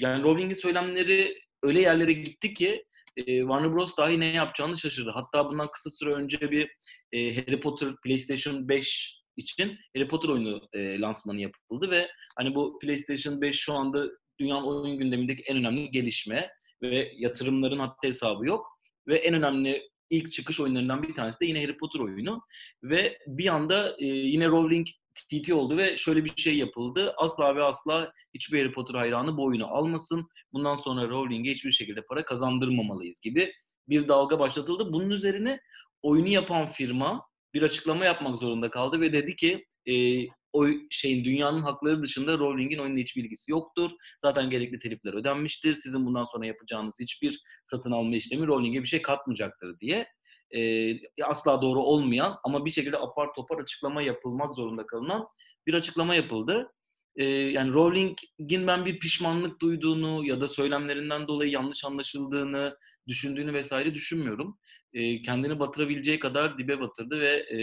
yani 0.00 0.22
Rowling'in 0.22 0.54
söylemleri 0.54 1.34
öyle 1.62 1.80
yerlere 1.80 2.12
gitti 2.12 2.54
ki 2.54 2.84
e, 3.16 3.24
Warner 3.24 3.72
Bros. 3.72 3.96
dahi 3.96 4.20
ne 4.20 4.26
yapacağını 4.26 4.76
şaşırdı. 4.76 5.10
Hatta 5.10 5.48
bundan 5.48 5.70
kısa 5.70 5.90
süre 5.90 6.14
önce 6.14 6.50
bir 6.50 6.70
e, 7.12 7.36
Harry 7.36 7.60
Potter 7.60 7.88
PlayStation 8.04 8.68
5 8.68 9.21
için 9.36 9.78
Harry 9.96 10.08
Potter 10.08 10.28
oyunu 10.28 10.68
e, 10.72 11.00
lansmanı 11.00 11.40
yapıldı 11.40 11.90
ve 11.90 12.08
hani 12.36 12.54
bu 12.54 12.78
PlayStation 12.78 13.40
5 13.40 13.56
şu 13.56 13.72
anda 13.72 14.06
dünyanın 14.40 14.66
oyun 14.66 14.98
gündemindeki 14.98 15.42
en 15.42 15.56
önemli 15.56 15.90
gelişme 15.90 16.50
ve 16.82 17.12
yatırımların 17.16 17.78
hatta 17.78 18.08
hesabı 18.08 18.46
yok 18.46 18.66
ve 19.08 19.16
en 19.16 19.34
önemli 19.34 19.88
ilk 20.10 20.32
çıkış 20.32 20.60
oyunlarından 20.60 21.02
bir 21.02 21.14
tanesi 21.14 21.40
de 21.40 21.46
yine 21.46 21.62
Harry 21.62 21.76
Potter 21.76 22.00
oyunu 22.00 22.40
ve 22.82 23.18
bir 23.26 23.46
anda 23.46 23.96
e, 23.98 24.06
yine 24.06 24.48
Rowling 24.48 24.86
TT 25.14 25.52
oldu 25.52 25.76
ve 25.76 25.96
şöyle 25.96 26.24
bir 26.24 26.36
şey 26.36 26.56
yapıldı. 26.56 27.14
Asla 27.16 27.56
ve 27.56 27.62
asla 27.62 28.12
hiçbir 28.34 28.58
Harry 28.58 28.72
Potter 28.72 28.94
hayranı 28.94 29.36
bu 29.36 29.44
oyunu 29.44 29.66
almasın. 29.66 30.28
Bundan 30.52 30.74
sonra 30.74 31.08
Rowling'e 31.08 31.50
hiçbir 31.50 31.72
şekilde 31.72 32.02
para 32.02 32.24
kazandırmamalıyız 32.24 33.20
gibi 33.20 33.52
bir 33.88 34.08
dalga 34.08 34.38
başlatıldı. 34.38 34.92
Bunun 34.92 35.10
üzerine 35.10 35.60
oyunu 36.02 36.28
yapan 36.28 36.66
firma 36.66 37.22
bir 37.54 37.62
açıklama 37.62 38.04
yapmak 38.04 38.38
zorunda 38.38 38.70
kaldı 38.70 39.00
ve 39.00 39.12
dedi 39.12 39.36
ki 39.36 39.66
e, 39.88 40.26
o 40.52 40.66
şeyin 40.90 41.24
dünyanın 41.24 41.62
hakları 41.62 42.02
dışında 42.02 42.38
Rowling'in 42.38 42.78
oyunla 42.78 42.98
hiçbir 42.98 43.24
ilgisi 43.24 43.50
yoktur. 43.50 43.90
Zaten 44.18 44.50
gerekli 44.50 44.78
telifler 44.78 45.14
ödenmiştir. 45.14 45.74
Sizin 45.74 46.06
bundan 46.06 46.24
sonra 46.24 46.46
yapacağınız 46.46 46.98
hiçbir 47.00 47.40
satın 47.64 47.90
alma 47.90 48.16
işlemi 48.16 48.46
Rowling'e 48.46 48.82
bir 48.82 48.88
şey 48.88 49.02
katmayacaktır 49.02 49.80
diye 49.80 50.06
e, 50.54 50.92
asla 51.24 51.62
doğru 51.62 51.80
olmayan 51.82 52.36
ama 52.44 52.64
bir 52.64 52.70
şekilde 52.70 52.98
apar 52.98 53.34
topar 53.34 53.58
açıklama 53.58 54.02
yapılmak 54.02 54.54
zorunda 54.54 54.86
kalınan 54.86 55.26
bir 55.66 55.74
açıklama 55.74 56.14
yapıldı. 56.14 56.72
E, 57.16 57.24
yani 57.24 57.72
Rowling'in 57.72 58.66
ben 58.66 58.84
bir 58.84 58.98
pişmanlık 58.98 59.60
duyduğunu 59.60 60.26
ya 60.26 60.40
da 60.40 60.48
söylemlerinden 60.48 61.28
dolayı 61.28 61.50
yanlış 61.50 61.84
anlaşıldığını 61.84 62.76
düşündüğünü 63.08 63.52
vesaire 63.52 63.94
düşünmüyorum. 63.94 64.58
E, 64.92 65.22
kendini 65.22 65.58
batırabileceği 65.58 66.18
kadar 66.18 66.58
dibe 66.58 66.80
batırdı 66.80 67.20
ve 67.20 67.36
e, 67.36 67.58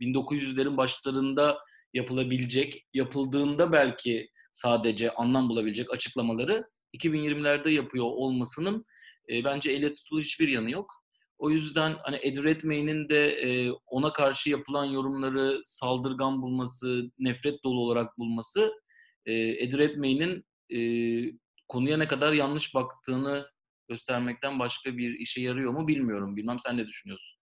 1900'lerin 0.00 0.76
başlarında 0.76 1.58
yapılabilecek, 1.94 2.86
yapıldığında 2.94 3.72
belki 3.72 4.28
sadece 4.52 5.10
anlam 5.10 5.48
bulabilecek 5.48 5.94
açıklamaları 5.94 6.64
2020'lerde 6.94 7.70
yapıyor 7.70 8.04
olmasının 8.04 8.84
e, 9.30 9.44
bence 9.44 9.70
elle 9.70 9.94
tutulur 9.94 10.22
hiçbir 10.22 10.48
yanı 10.48 10.70
yok. 10.70 10.92
O 11.38 11.50
yüzden 11.50 11.96
hani 12.02 12.16
Ed 12.22 12.36
Redmayne'in 12.44 13.08
de 13.08 13.28
e, 13.28 13.70
ona 13.86 14.12
karşı 14.12 14.50
yapılan 14.50 14.84
yorumları 14.84 15.60
saldırgan 15.64 16.42
bulması, 16.42 17.10
nefret 17.18 17.64
dolu 17.64 17.80
olarak 17.80 18.18
bulması 18.18 18.72
e, 19.26 19.32
Ed 19.32 19.72
Redmayne'in 19.72 20.44
e, 20.70 20.78
konuya 21.68 21.96
ne 21.96 22.08
kadar 22.08 22.32
yanlış 22.32 22.74
baktığını 22.74 23.46
göstermekten 23.88 24.58
başka 24.58 24.96
bir 24.96 25.18
işe 25.18 25.40
yarıyor 25.40 25.72
mu 25.72 25.88
bilmiyorum. 25.88 26.36
Bilmem 26.36 26.58
sen 26.60 26.76
ne 26.76 26.86
düşünüyorsun? 26.86 27.38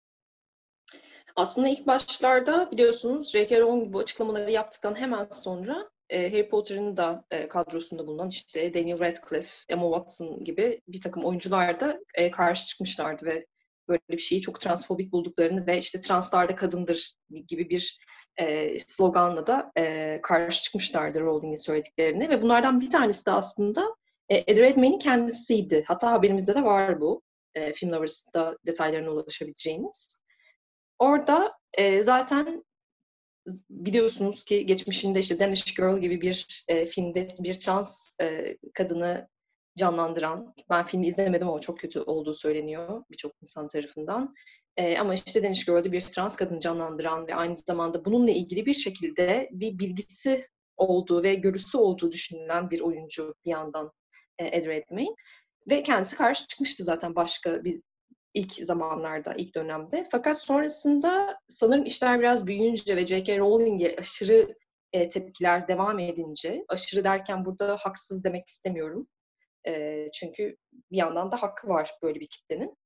Aslında 1.35 1.67
ilk 1.67 1.87
başlarda 1.87 2.71
biliyorsunuz 2.71 3.31
J.K. 3.31 3.59
Rowling 3.59 3.93
bu 3.93 3.99
açıklamaları 3.99 4.51
yaptıktan 4.51 4.95
hemen 4.95 5.27
sonra 5.31 5.89
e, 6.09 6.31
Harry 6.31 6.49
Potter'ın 6.49 6.97
da 6.97 7.25
e, 7.31 7.47
kadrosunda 7.47 8.07
bulunan 8.07 8.29
işte 8.29 8.73
Daniel 8.73 8.99
Radcliffe, 8.99 9.51
Emma 9.69 9.97
Watson 9.97 10.43
gibi 10.43 10.81
bir 10.87 11.01
takım 11.01 11.25
oyuncular 11.25 11.79
da 11.79 11.99
e, 12.13 12.31
karşı 12.31 12.65
çıkmışlardı 12.65 13.25
ve 13.25 13.45
böyle 13.87 14.01
bir 14.09 14.19
şeyi 14.19 14.41
çok 14.41 14.61
transfobik 14.61 15.11
bulduklarını 15.11 15.67
ve 15.67 15.77
işte 15.77 16.01
translar 16.01 16.49
da 16.49 16.55
kadındır 16.55 17.15
gibi 17.47 17.69
bir 17.69 17.99
e, 18.37 18.79
sloganla 18.79 19.47
da 19.47 19.71
e, 19.77 20.19
karşı 20.21 20.63
çıkmışlardı 20.63 21.19
Rowling'in 21.19 21.63
söylediklerine 21.63 22.29
ve 22.29 22.41
bunlardan 22.41 22.79
bir 22.79 22.89
tanesi 22.89 23.25
de 23.25 23.31
aslında 23.31 23.95
e, 24.31 24.43
Ed 24.47 24.57
Redmayne'in 24.57 24.99
kendisiydi. 24.99 25.83
Hatta 25.87 26.11
haberimizde 26.11 26.55
de 26.55 26.63
var 26.63 27.01
bu. 27.01 27.21
E, 27.55 27.73
Film 27.73 27.91
Lovers'da 27.91 28.57
detaylarına 28.65 29.11
ulaşabileceğiniz. 29.11 30.23
Orada 30.99 31.53
e, 31.73 32.03
zaten 32.03 32.63
biliyorsunuz 33.69 34.43
ki 34.43 34.65
geçmişinde 34.65 35.19
işte 35.19 35.39
Danish 35.39 35.75
Girl 35.75 35.99
gibi 35.99 36.21
bir 36.21 36.65
e, 36.67 36.85
filmde 36.85 37.27
bir 37.39 37.53
trans 37.53 38.19
e, 38.21 38.57
kadını 38.73 39.27
canlandıran, 39.77 40.53
ben 40.69 40.85
filmi 40.85 41.07
izlemedim 41.07 41.49
ama 41.49 41.59
çok 41.59 41.79
kötü 41.79 41.99
olduğu 41.99 42.33
söyleniyor 42.33 43.03
birçok 43.11 43.31
insan 43.41 43.67
tarafından. 43.67 44.35
E, 44.77 44.97
ama 44.97 45.13
işte 45.13 45.43
Danish 45.43 45.65
Girl'de 45.65 45.91
bir 45.91 46.01
trans 46.01 46.35
kadını 46.35 46.59
canlandıran 46.59 47.27
ve 47.27 47.35
aynı 47.35 47.55
zamanda 47.55 48.05
bununla 48.05 48.31
ilgili 48.31 48.65
bir 48.65 48.73
şekilde 48.73 49.49
bir 49.51 49.79
bilgisi 49.79 50.45
olduğu 50.77 51.23
ve 51.23 51.35
görüsü 51.35 51.77
olduğu 51.77 52.11
düşünülen 52.11 52.69
bir 52.69 52.79
oyuncu 52.79 53.35
bir 53.45 53.49
yandan 53.49 53.91
e, 54.41 54.57
Ed 54.57 54.65
Redmayne. 54.65 55.15
Ve 55.69 55.83
kendisi 55.83 56.15
karşı 56.15 56.47
çıkmıştı 56.47 56.83
zaten 56.83 57.15
başka 57.15 57.63
bir 57.63 57.81
ilk 58.33 58.53
zamanlarda, 58.53 59.33
ilk 59.33 59.55
dönemde. 59.55 60.07
Fakat 60.11 60.41
sonrasında 60.41 61.39
sanırım 61.47 61.85
işler 61.85 62.19
biraz 62.19 62.47
büyüyünce 62.47 62.95
ve 62.95 63.05
J.K. 63.05 63.37
Rowling'e 63.37 63.95
aşırı 63.97 64.55
e, 64.93 65.09
tepkiler 65.09 65.67
devam 65.67 65.99
edince, 65.99 66.65
aşırı 66.67 67.03
derken 67.03 67.45
burada 67.45 67.77
haksız 67.79 68.23
demek 68.23 68.47
istemiyorum. 68.47 69.07
E, 69.67 70.05
çünkü 70.13 70.57
bir 70.91 70.97
yandan 70.97 71.31
da 71.31 71.41
hakkı 71.41 71.67
var 71.67 71.91
böyle 72.03 72.19
bir 72.19 72.27
kitlenin. 72.27 72.77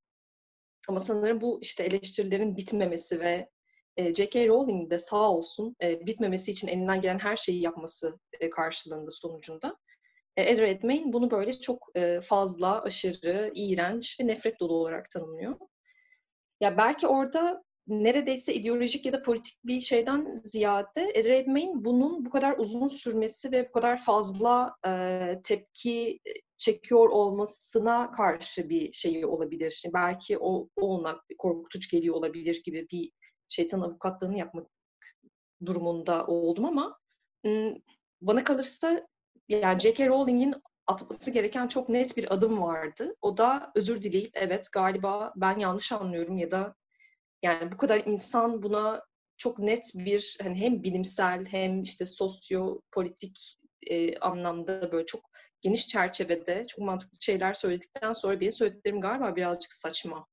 Ama 0.89 0.99
sanırım 0.99 1.41
bu 1.41 1.59
işte 1.61 1.83
eleştirilerin 1.83 2.57
bitmemesi 2.57 3.19
ve 3.19 3.49
e, 3.97 4.13
J.K. 4.13 4.47
Rowling 4.47 4.91
de 4.91 4.99
sağ 4.99 5.31
olsun 5.31 5.75
bitmemesi 5.81 6.51
için 6.51 6.67
elinden 6.67 7.01
gelen 7.01 7.19
her 7.19 7.37
şeyi 7.37 7.61
yapması 7.61 8.19
karşılığında 8.51 9.11
sonucunda 9.11 9.77
Ed 10.37 10.57
Redmayne 10.57 11.13
bunu 11.13 11.31
böyle 11.31 11.59
çok 11.59 11.87
e, 11.95 12.21
fazla, 12.21 12.81
aşırı, 12.81 13.51
iğrenç 13.55 14.19
ve 14.19 14.27
nefret 14.27 14.59
dolu 14.59 14.73
olarak 14.73 15.09
tanımlıyor. 15.09 15.55
Ya 16.59 16.77
belki 16.77 17.07
orada 17.07 17.63
neredeyse 17.87 18.53
ideolojik 18.53 19.05
ya 19.05 19.13
da 19.13 19.21
politik 19.21 19.65
bir 19.65 19.81
şeyden 19.81 20.41
ziyade 20.43 21.11
Ed 21.13 21.25
Redmayne 21.25 21.71
bunun 21.75 22.25
bu 22.25 22.29
kadar 22.29 22.57
uzun 22.57 22.87
sürmesi 22.87 23.51
ve 23.51 23.67
bu 23.67 23.71
kadar 23.71 24.03
fazla 24.03 24.75
e, 24.87 24.91
tepki 25.43 26.19
çekiyor 26.57 27.09
olmasına 27.09 28.11
karşı 28.11 28.69
bir 28.69 28.91
şey 28.91 29.25
olabilir. 29.25 29.83
Belki 29.93 30.37
o, 30.37 30.69
o 30.75 30.87
ona 30.87 31.21
korkutucu 31.37 31.89
geliyor 31.89 32.15
olabilir 32.15 32.61
gibi 32.65 32.87
bir 32.91 33.11
şeytan 33.47 33.81
avukatlığını 33.81 34.37
yapmak 34.37 34.67
durumunda 35.65 36.27
oldum 36.27 36.65
ama 36.65 36.99
bana 38.21 38.43
kalırsa 38.43 39.07
yani 39.49 39.79
J.K. 39.79 40.07
Rowling'in 40.07 40.55
atması 40.87 41.31
gereken 41.31 41.67
çok 41.67 41.89
net 41.89 42.17
bir 42.17 42.33
adım 42.33 42.61
vardı. 42.61 43.15
O 43.21 43.37
da 43.37 43.71
özür 43.75 44.01
dileyip 44.01 44.31
evet 44.33 44.69
galiba 44.71 45.33
ben 45.35 45.57
yanlış 45.57 45.91
anlıyorum 45.91 46.37
ya 46.37 46.51
da 46.51 46.75
yani 47.41 47.71
bu 47.71 47.77
kadar 47.77 48.01
insan 48.05 48.63
buna 48.63 49.01
çok 49.37 49.59
net 49.59 49.91
bir 49.95 50.37
hani 50.43 50.61
hem 50.61 50.83
bilimsel 50.83 51.45
hem 51.45 51.81
işte 51.83 52.05
sosyopolitik 52.05 53.57
e, 53.87 54.17
anlamda 54.17 54.91
böyle 54.91 55.05
çok 55.05 55.21
geniş 55.61 55.87
çerçevede 55.87 56.65
çok 56.67 56.79
mantıklı 56.79 57.21
şeyler 57.21 57.53
söyledikten 57.53 58.13
sonra 58.13 58.39
benim 58.39 58.51
söylediklerim 58.51 59.01
galiba 59.01 59.35
birazcık 59.35 59.73
saçma 59.73 60.27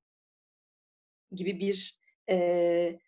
gibi 1.33 1.61
bir 1.61 1.99
e, 2.31 2.99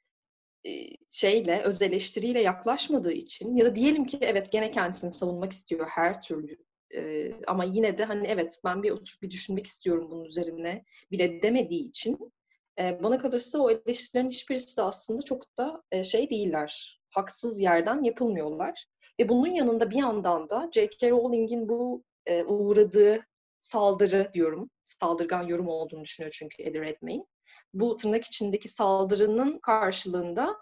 şeyle, 1.09 1.62
öz 1.62 1.83
eleştiriyle 1.83 2.40
yaklaşmadığı 2.40 3.12
için 3.12 3.56
ya 3.56 3.64
da 3.64 3.75
diyelim 3.75 4.06
ki 4.06 4.18
evet 4.21 4.52
gene 4.52 4.71
kendisini 4.71 5.12
savunmak 5.12 5.52
istiyor 5.52 5.87
her 5.88 6.23
türlü 6.23 6.56
e, 6.94 7.33
ama 7.47 7.64
yine 7.64 7.99
de 7.99 8.04
hani 8.04 8.26
evet 8.26 8.61
ben 8.64 8.83
bir 8.83 8.90
oturup 8.90 9.23
bir 9.23 9.30
düşünmek 9.30 9.66
istiyorum 9.66 10.09
bunun 10.11 10.25
üzerine 10.25 10.85
bile 11.11 11.42
demediği 11.42 11.88
için 11.88 12.33
e, 12.78 13.02
bana 13.02 13.18
kalırsa 13.18 13.59
o 13.59 13.71
eleştirilerin 13.71 14.30
hiçbirisi 14.30 14.76
de 14.76 14.83
aslında 14.83 15.23
çok 15.23 15.59
da 15.59 15.83
e, 15.92 16.04
şey 16.04 16.30
değiller. 16.30 17.00
Haksız 17.11 17.61
yerden 17.61 18.02
yapılmıyorlar. 18.02 18.87
Ve 19.21 19.28
bunun 19.28 19.47
yanında 19.47 19.90
bir 19.90 19.97
yandan 19.97 20.50
da 20.50 20.71
J.K. 20.73 21.11
Rowling'in 21.11 21.68
bu 21.68 22.04
e, 22.26 22.44
uğradığı 22.44 23.21
saldırı 23.59 24.30
diyorum, 24.35 24.71
saldırgan 24.85 25.42
yorum 25.42 25.68
olduğunu 25.68 26.02
düşünüyor 26.02 26.33
çünkü 26.38 26.62
Eddie 26.62 26.80
Redmayne 26.80 27.25
bu 27.75 27.96
tırnak 27.96 28.25
içindeki 28.25 28.68
saldırının 28.68 29.58
karşılığında 29.58 30.56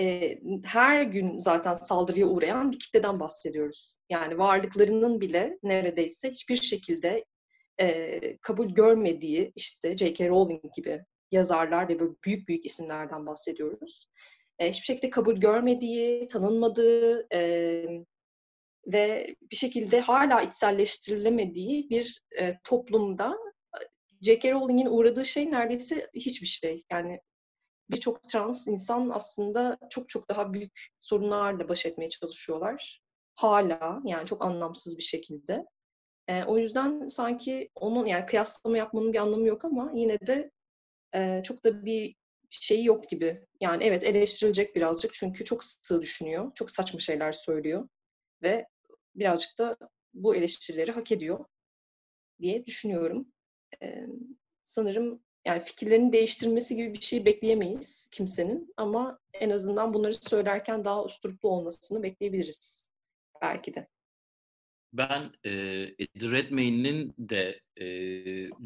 e, 0.00 0.38
her 0.64 1.02
gün 1.02 1.38
zaten 1.38 1.74
saldırıya 1.74 2.26
uğrayan 2.26 2.72
bir 2.72 2.78
kitleden 2.78 3.20
bahsediyoruz. 3.20 3.96
Yani 4.10 4.38
varlıklarının 4.38 5.20
bile 5.20 5.58
neredeyse 5.62 6.30
hiçbir 6.30 6.56
şekilde 6.56 7.24
e, 7.80 8.36
kabul 8.36 8.68
görmediği 8.68 9.52
işte 9.56 9.96
J.K. 9.96 10.28
Rowling 10.28 10.74
gibi 10.76 11.04
yazarlar 11.30 11.88
ve 11.88 11.98
böyle 11.98 12.12
büyük 12.24 12.48
büyük 12.48 12.66
isimlerden 12.66 13.26
bahsediyoruz. 13.26 14.06
E, 14.58 14.70
hiçbir 14.70 14.84
şekilde 14.84 15.10
kabul 15.10 15.36
görmediği, 15.36 16.26
tanınmadığı 16.26 17.26
e, 17.34 17.40
ve 18.86 19.36
bir 19.50 19.56
şekilde 19.56 20.00
hala 20.00 20.42
içselleştirilemediği 20.42 21.90
bir 21.90 22.22
e, 22.38 22.58
toplumda 22.64 23.38
J.K. 24.20 24.52
Rowling'in 24.52 24.86
uğradığı 24.86 25.24
şey 25.24 25.50
neredeyse 25.50 26.10
hiçbir 26.14 26.46
şey. 26.46 26.84
Yani 26.90 27.20
birçok 27.90 28.28
trans 28.28 28.68
insan 28.68 29.10
aslında 29.10 29.78
çok 29.90 30.08
çok 30.08 30.28
daha 30.28 30.52
büyük 30.52 30.88
sorunlarla 30.98 31.68
baş 31.68 31.86
etmeye 31.86 32.10
çalışıyorlar. 32.10 33.02
Hala 33.34 34.00
yani 34.04 34.26
çok 34.26 34.44
anlamsız 34.44 34.98
bir 34.98 35.02
şekilde. 35.02 35.64
E, 36.28 36.44
o 36.44 36.58
yüzden 36.58 37.08
sanki 37.08 37.70
onun 37.74 38.06
yani 38.06 38.26
kıyaslama 38.26 38.78
yapmanın 38.78 39.12
bir 39.12 39.18
anlamı 39.18 39.46
yok 39.46 39.64
ama 39.64 39.92
yine 39.94 40.18
de 40.26 40.50
e, 41.14 41.42
çok 41.42 41.64
da 41.64 41.84
bir 41.84 42.16
şeyi 42.50 42.84
yok 42.84 43.08
gibi. 43.08 43.46
Yani 43.60 43.84
evet 43.84 44.04
eleştirilecek 44.04 44.76
birazcık 44.76 45.12
çünkü 45.12 45.44
çok 45.44 45.64
sığ 45.64 46.02
düşünüyor. 46.02 46.52
Çok 46.54 46.70
saçma 46.70 47.00
şeyler 47.00 47.32
söylüyor. 47.32 47.88
Ve 48.42 48.66
birazcık 49.14 49.58
da 49.58 49.76
bu 50.14 50.36
eleştirileri 50.36 50.92
hak 50.92 51.12
ediyor 51.12 51.44
diye 52.40 52.66
düşünüyorum. 52.66 53.32
Sanırım 54.62 55.20
yani 55.46 55.60
fikirlerini 55.60 56.12
değiştirmesi 56.12 56.76
gibi 56.76 56.94
bir 56.94 57.00
şey 57.00 57.24
bekleyemeyiz 57.24 58.08
kimsenin 58.12 58.74
ama 58.76 59.18
en 59.32 59.50
azından 59.50 59.94
bunları 59.94 60.14
söylerken 60.14 60.84
daha 60.84 61.04
usturuplu 61.04 61.48
olmasını 61.48 62.02
bekleyebiliriz 62.02 62.92
belki 63.42 63.74
de. 63.74 63.88
Ben 64.92 65.32
e, 65.44 65.50
Eddie 65.98 66.30
Redmayne'in 66.30 67.14
de 67.18 67.60
e, 67.76 67.86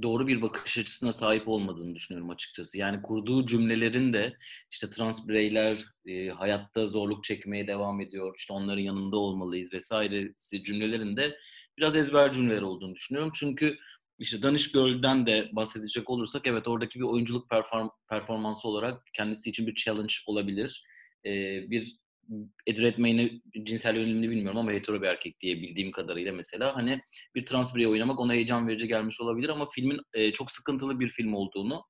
doğru 0.02 0.26
bir 0.26 0.42
bakış 0.42 0.78
açısına 0.78 1.12
sahip 1.12 1.48
olmadığını 1.48 1.94
düşünüyorum 1.94 2.30
açıkçası. 2.30 2.78
Yani 2.78 3.02
kurduğu 3.02 3.46
cümlelerin 3.46 4.12
de 4.12 4.36
işte 4.70 4.90
trans 4.90 5.28
bireyler 5.28 5.84
e, 6.06 6.28
hayatta 6.28 6.86
zorluk 6.86 7.24
çekmeye 7.24 7.66
devam 7.66 8.00
ediyor, 8.00 8.34
işte 8.36 8.52
onların 8.52 8.82
yanında 8.82 9.16
olmalıyız 9.16 9.74
vesairesi 9.74 10.64
cümlelerin 10.64 11.16
de 11.16 11.36
biraz 11.78 11.96
ezber 11.96 12.32
cümleler 12.32 12.62
olduğunu 12.62 12.94
düşünüyorum. 12.94 13.32
Çünkü 13.34 13.78
işte 14.20 14.42
Danish 14.42 14.72
Girl'den 14.72 15.26
de 15.26 15.48
bahsedecek 15.52 16.10
olursak 16.10 16.46
evet 16.46 16.68
oradaki 16.68 16.98
bir 16.98 17.04
oyunculuk 17.04 17.50
perform 17.50 17.88
performansı 18.10 18.68
olarak 18.68 19.02
kendisi 19.12 19.50
için 19.50 19.66
bir 19.66 19.74
challenge 19.74 20.14
olabilir. 20.26 20.84
E, 21.26 21.30
bir 21.70 21.96
Eddie 22.66 22.82
Redmayne'i 22.82 23.42
cinsel 23.64 23.96
yönelimini 23.96 24.30
bilmiyorum 24.30 24.58
ama 24.58 24.72
hetero 24.72 25.02
bir 25.02 25.06
erkek 25.06 25.40
diye 25.40 25.56
bildiğim 25.56 25.92
kadarıyla 25.92 26.32
mesela 26.32 26.76
hani 26.76 27.00
bir 27.34 27.44
trans 27.44 27.74
birey 27.74 27.86
oynamak 27.86 28.20
ona 28.20 28.32
heyecan 28.32 28.68
verici 28.68 28.88
gelmiş 28.88 29.20
olabilir 29.20 29.48
ama 29.48 29.66
filmin 29.66 30.00
e, 30.14 30.32
çok 30.32 30.50
sıkıntılı 30.50 31.00
bir 31.00 31.08
film 31.08 31.34
olduğunu 31.34 31.84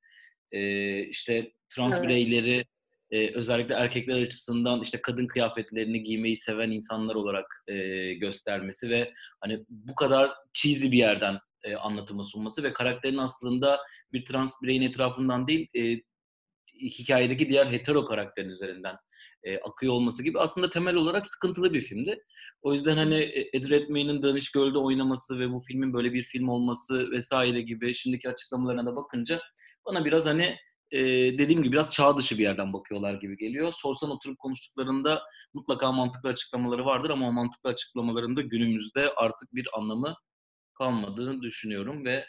e, 0.52 1.02
işte 1.06 1.52
trans 1.74 1.98
evet. 1.98 2.08
bireyleri 2.08 2.64
e, 3.10 3.34
özellikle 3.34 3.74
erkekler 3.74 4.22
açısından 4.22 4.82
işte 4.82 5.00
kadın 5.02 5.26
kıyafetlerini 5.26 6.02
giymeyi 6.02 6.36
seven 6.36 6.70
insanlar 6.70 7.14
olarak 7.14 7.64
e, 7.68 7.74
göstermesi 8.14 8.90
ve 8.90 9.12
hani 9.40 9.64
bu 9.68 9.94
kadar 9.94 10.30
cheesy 10.54 10.90
bir 10.90 10.98
yerden 10.98 11.38
e, 11.64 11.76
anlatımı 11.76 12.24
sunması 12.24 12.62
ve 12.62 12.72
karakterin 12.72 13.18
aslında 13.18 13.80
bir 14.12 14.24
trans 14.24 14.54
bireyin 14.62 14.82
etrafından 14.82 15.46
değil 15.46 15.68
e, 15.74 15.96
hikayedeki 16.80 17.48
diğer 17.48 17.66
hetero 17.66 18.06
karakterin 18.06 18.50
üzerinden 18.50 18.96
e, 19.42 19.58
akıyor 19.58 19.92
olması 19.92 20.22
gibi 20.22 20.40
aslında 20.40 20.70
temel 20.70 20.94
olarak 20.94 21.26
sıkıntılı 21.26 21.72
bir 21.72 21.80
filmdi. 21.80 22.18
O 22.62 22.72
yüzden 22.72 22.96
hani 22.96 23.16
e, 23.16 23.50
Ed 23.52 23.70
Redmayne'in 23.70 24.22
Danish 24.22 24.52
Girl'de 24.52 24.78
oynaması 24.78 25.38
ve 25.38 25.50
bu 25.50 25.60
filmin 25.60 25.92
böyle 25.92 26.12
bir 26.12 26.22
film 26.22 26.48
olması 26.48 27.10
vesaire 27.10 27.62
gibi 27.62 27.94
şimdiki 27.94 28.28
açıklamalarına 28.28 28.86
da 28.86 28.96
bakınca 28.96 29.40
bana 29.86 30.04
biraz 30.04 30.26
hani 30.26 30.56
e, 30.90 31.00
dediğim 31.38 31.62
gibi 31.62 31.72
biraz 31.72 31.90
çağ 31.90 32.16
dışı 32.16 32.38
bir 32.38 32.42
yerden 32.42 32.72
bakıyorlar 32.72 33.14
gibi 33.14 33.36
geliyor. 33.36 33.72
Sorsan 33.76 34.10
oturup 34.10 34.38
konuştuklarında 34.38 35.22
mutlaka 35.54 35.92
mantıklı 35.92 36.28
açıklamaları 36.28 36.84
vardır 36.84 37.10
ama 37.10 37.28
o 37.28 37.32
mantıklı 37.32 37.70
açıklamalarında 37.70 38.40
günümüzde 38.40 39.12
artık 39.16 39.54
bir 39.54 39.68
anlamı 39.78 40.14
kalmadığını 40.80 41.42
düşünüyorum 41.42 42.04
ve 42.04 42.26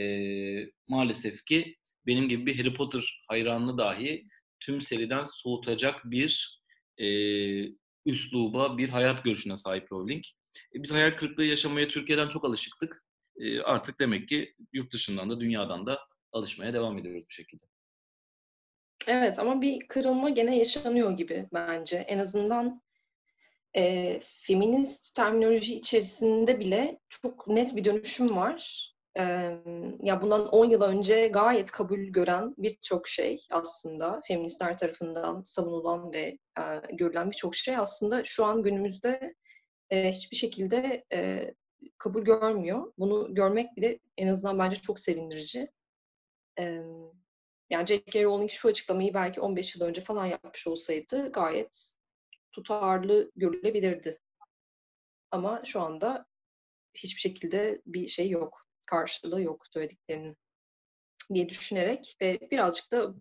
e, 0.00 0.02
maalesef 0.88 1.44
ki 1.44 1.76
benim 2.06 2.28
gibi 2.28 2.46
bir 2.46 2.58
Harry 2.58 2.74
Potter 2.74 3.24
hayranını 3.28 3.78
dahi 3.78 4.26
tüm 4.60 4.80
seriden 4.80 5.24
soğutacak 5.24 6.00
bir 6.04 6.60
e, 6.98 7.06
üsluba, 8.06 8.78
bir 8.78 8.88
hayat 8.88 9.24
görüşüne 9.24 9.56
sahip 9.56 9.92
Rowling. 9.92 10.24
E, 10.74 10.82
biz 10.82 10.92
hayal 10.92 11.16
kırıklığı 11.16 11.44
yaşamaya 11.44 11.88
Türkiye'den 11.88 12.28
çok 12.28 12.44
alışıktık. 12.44 13.04
E, 13.36 13.60
artık 13.60 14.00
demek 14.00 14.28
ki 14.28 14.54
yurt 14.72 14.92
dışından 14.92 15.30
da 15.30 15.40
dünyadan 15.40 15.86
da 15.86 15.98
alışmaya 16.32 16.72
devam 16.72 16.98
ediyoruz 16.98 17.24
bu 17.30 17.32
şekilde. 17.32 17.64
Evet 19.06 19.38
ama 19.38 19.62
bir 19.62 19.88
kırılma 19.88 20.30
gene 20.30 20.58
yaşanıyor 20.58 21.16
gibi 21.16 21.48
bence. 21.52 21.96
En 21.96 22.18
azından 22.18 22.82
e, 23.78 24.20
feminist 24.22 25.16
terminoloji 25.16 25.74
içerisinde 25.74 26.60
bile 26.60 26.98
çok 27.08 27.48
net 27.48 27.76
bir 27.76 27.84
dönüşüm 27.84 28.36
var 28.36 28.88
ya 30.02 30.22
bundan 30.22 30.48
10 30.48 30.64
yıl 30.64 30.82
önce 30.82 31.28
gayet 31.28 31.70
kabul 31.70 31.98
gören 31.98 32.54
birçok 32.58 33.08
şey 33.08 33.46
aslında 33.50 34.20
feministler 34.28 34.78
tarafından 34.78 35.42
savunulan 35.42 36.12
ve 36.12 36.38
e, 36.58 36.62
görülen 36.92 37.30
birçok 37.30 37.56
şey 37.56 37.76
aslında 37.76 38.24
şu 38.24 38.44
an 38.44 38.62
günümüzde 38.62 39.34
e, 39.90 40.12
hiçbir 40.12 40.36
şekilde 40.36 41.04
e, 41.12 41.50
kabul 41.98 42.22
görmüyor. 42.22 42.92
Bunu 42.98 43.34
görmek 43.34 43.76
bile 43.76 43.98
en 44.16 44.28
azından 44.28 44.58
bence 44.58 44.76
çok 44.76 45.00
sevindirici. 45.00 45.68
E, 46.58 46.82
yani 47.70 47.86
J.K. 47.86 48.24
Rowling 48.24 48.50
şu 48.50 48.68
açıklamayı 48.68 49.14
belki 49.14 49.40
15 49.40 49.76
yıl 49.76 49.86
önce 49.86 50.00
falan 50.00 50.26
yapmış 50.26 50.66
olsaydı 50.66 51.32
gayet 51.32 51.97
tutarlı 52.62 53.30
görülebilirdi. 53.36 54.18
Ama 55.30 55.62
şu 55.64 55.80
anda 55.80 56.26
hiçbir 56.94 57.20
şekilde 57.20 57.82
bir 57.86 58.06
şey 58.06 58.30
yok 58.30 58.66
karşılığı 58.86 59.42
yok 59.42 59.66
söylediklerinin 59.72 60.36
diye 61.34 61.48
düşünerek 61.48 62.16
ve 62.20 62.38
birazcık 62.50 62.92
da 62.92 63.14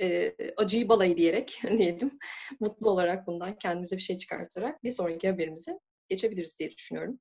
e, 0.00 0.34
acıyı 0.56 0.88
balayı 0.88 1.16
diyerek 1.16 1.62
diyelim 1.78 2.18
mutlu 2.60 2.90
olarak 2.90 3.26
bundan 3.26 3.58
kendimize 3.58 3.96
bir 3.96 4.02
şey 4.02 4.18
çıkartarak 4.18 4.84
bir 4.84 4.90
sonraki 4.90 5.30
haberimize 5.30 5.78
geçebiliriz 6.08 6.58
diye 6.58 6.70
düşünüyorum. 6.70 7.20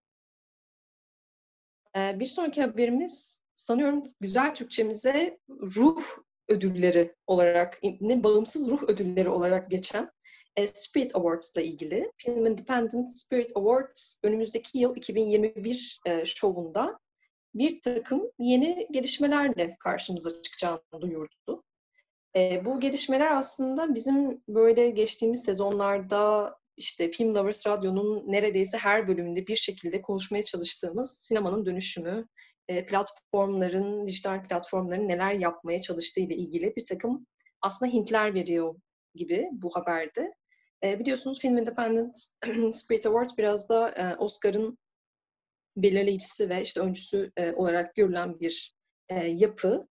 E, 1.95 2.19
bir 2.19 2.25
sonraki 2.25 2.61
haberimiz 2.61 3.41
sanıyorum 3.53 4.03
güzel 4.19 4.55
Türkçemize 4.55 5.39
ruh 5.49 6.03
ödülleri 6.47 7.15
olarak, 7.27 7.79
ne 7.83 8.23
bağımsız 8.23 8.69
ruh 8.69 8.83
ödülleri 8.83 9.29
olarak 9.29 9.71
geçen 9.71 10.11
e, 10.55 10.67
Spirit 10.67 11.15
Awards 11.15 11.55
ile 11.55 11.65
ilgili. 11.65 12.11
Film 12.17 12.45
Independent 12.45 13.17
Spirit 13.17 13.51
Awards 13.55 14.19
önümüzdeki 14.23 14.77
yıl 14.77 14.95
2021 14.95 15.99
e, 16.05 16.25
şovunda 16.25 16.99
bir 17.55 17.81
takım 17.81 18.31
yeni 18.39 18.87
gelişmelerle 18.91 19.77
karşımıza 19.79 20.41
çıkacağını 20.41 21.01
duyurdu. 21.01 21.63
E, 22.35 22.65
bu 22.65 22.79
gelişmeler 22.79 23.37
aslında 23.37 23.95
bizim 23.95 24.43
böyle 24.47 24.89
geçtiğimiz 24.89 25.43
sezonlarda 25.43 26.55
işte 26.77 27.11
Film 27.11 27.35
Lovers 27.35 27.67
Radyo'nun 27.67 28.31
neredeyse 28.31 28.77
her 28.77 29.07
bölümünde 29.07 29.47
bir 29.47 29.55
şekilde 29.55 30.01
konuşmaya 30.01 30.43
çalıştığımız 30.43 31.17
sinemanın 31.21 31.65
dönüşümü, 31.65 32.27
platformların, 32.87 34.07
dijital 34.07 34.47
platformların 34.47 35.07
neler 35.07 35.33
yapmaya 35.33 35.81
çalıştığı 35.81 36.19
ile 36.19 36.35
ilgili 36.35 36.75
bir 36.75 36.85
takım 36.85 37.27
aslında 37.61 37.91
hintler 37.91 38.33
veriyor 38.33 38.75
gibi 39.15 39.49
bu 39.51 39.69
haberde. 39.75 40.33
E, 40.83 40.99
biliyorsunuz 40.99 41.39
Film 41.39 41.57
Independent 41.57 42.17
Spirit 42.71 43.05
Awards 43.05 43.37
biraz 43.37 43.69
da 43.69 43.89
e, 43.89 44.15
Oscar'ın 44.15 44.77
belirleyicisi 45.77 46.49
ve 46.49 46.61
işte 46.61 46.81
öncüsü 46.81 47.31
e, 47.37 47.51
olarak 47.51 47.95
görülen 47.95 48.39
bir 48.39 48.73
e, 49.09 49.15
yapı 49.15 49.87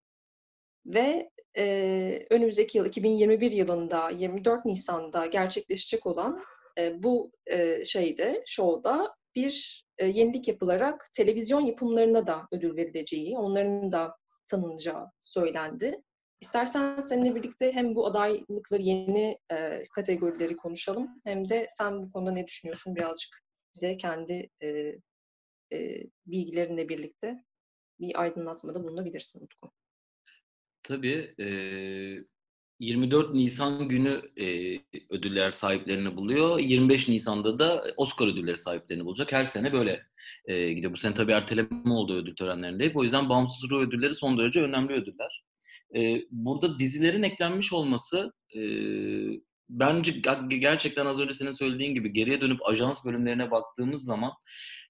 ve 0.87 1.31
e, 1.57 2.27
önümüzdeki 2.31 2.79
yıl 2.79 2.87
2021 2.87 3.53
yılında 3.53 4.11
24 4.11 4.65
Nisan'da 4.65 5.27
gerçekleşecek 5.27 6.07
olan 6.07 6.41
e, 6.79 7.03
bu 7.03 7.33
e, 7.47 7.85
şeyde, 7.85 8.43
şovda 8.47 9.15
bir 9.35 9.85
e, 9.99 10.07
yenilik 10.07 10.49
yapılarak 10.49 11.05
televizyon 11.15 11.61
yapımlarına 11.61 12.27
da 12.27 12.49
ödül 12.53 12.77
verileceği, 12.77 13.39
onların 13.39 13.93
da 13.93 14.17
tanınacağı 14.49 15.07
söylendi. 15.21 16.03
İstersen 16.41 17.03
seninle 17.03 17.35
birlikte 17.35 17.73
hem 17.73 17.95
bu 17.95 18.07
adaylıkları, 18.07 18.83
yeni 18.83 19.39
e, 19.53 19.83
kategorileri 19.91 20.57
konuşalım 20.57 21.09
hem 21.25 21.49
de 21.49 21.67
sen 21.71 22.03
bu 22.03 22.13
konuda 22.13 22.33
ne 22.33 22.47
düşünüyorsun 22.47 22.97
birazcık 22.97 23.43
bize 23.75 23.97
kendi 23.97 24.51
e, 24.63 24.69
e, 25.73 26.07
bilgilerinle 26.27 26.89
birlikte 26.89 27.45
bir 28.01 28.21
aydınlatmada 28.21 28.85
bulunabilirsin 28.85 29.45
Utku. 29.45 29.71
Tabii. 30.83 31.35
E, 31.41 31.47
24 32.81 33.35
Nisan 33.35 33.89
günü 33.89 34.23
e, 34.37 34.79
ödüller 35.11 35.51
sahiplerini 35.51 36.17
buluyor. 36.17 36.59
25 36.59 37.09
Nisan'da 37.09 37.59
da 37.59 37.85
Oscar 37.97 38.27
ödülleri 38.27 38.59
sahiplerini 38.59 39.05
bulacak. 39.05 39.33
Her 39.33 39.45
sene 39.45 39.73
böyle 39.73 40.07
e, 40.45 40.73
gidiyor. 40.73 40.93
Bu 40.93 40.97
sene 40.97 41.15
tabii 41.15 41.33
erteleme 41.33 41.93
oldu 41.93 42.15
ödül 42.15 42.37
törenlerinde. 42.37 42.93
O 42.95 43.03
yüzden 43.03 43.29
bağımsız 43.29 43.71
ruh 43.71 43.81
ödülleri 43.81 44.15
son 44.15 44.39
derece 44.39 44.61
önemli 44.61 44.93
ödüller. 44.93 45.50
E, 45.97 46.23
burada 46.31 46.79
dizilerin 46.79 47.23
eklenmiş 47.23 47.73
olması 47.73 48.33
e, 48.57 48.61
bence 49.69 50.13
gerçekten 50.49 51.07
az 51.07 51.21
önce 51.21 51.35
senin 51.35 51.51
söylediğin 51.51 51.95
gibi 51.95 52.13
geriye 52.13 52.41
dönüp 52.41 52.67
ajans 52.67 53.05
bölümlerine 53.07 53.51
baktığımız 53.51 54.05
zaman 54.05 54.33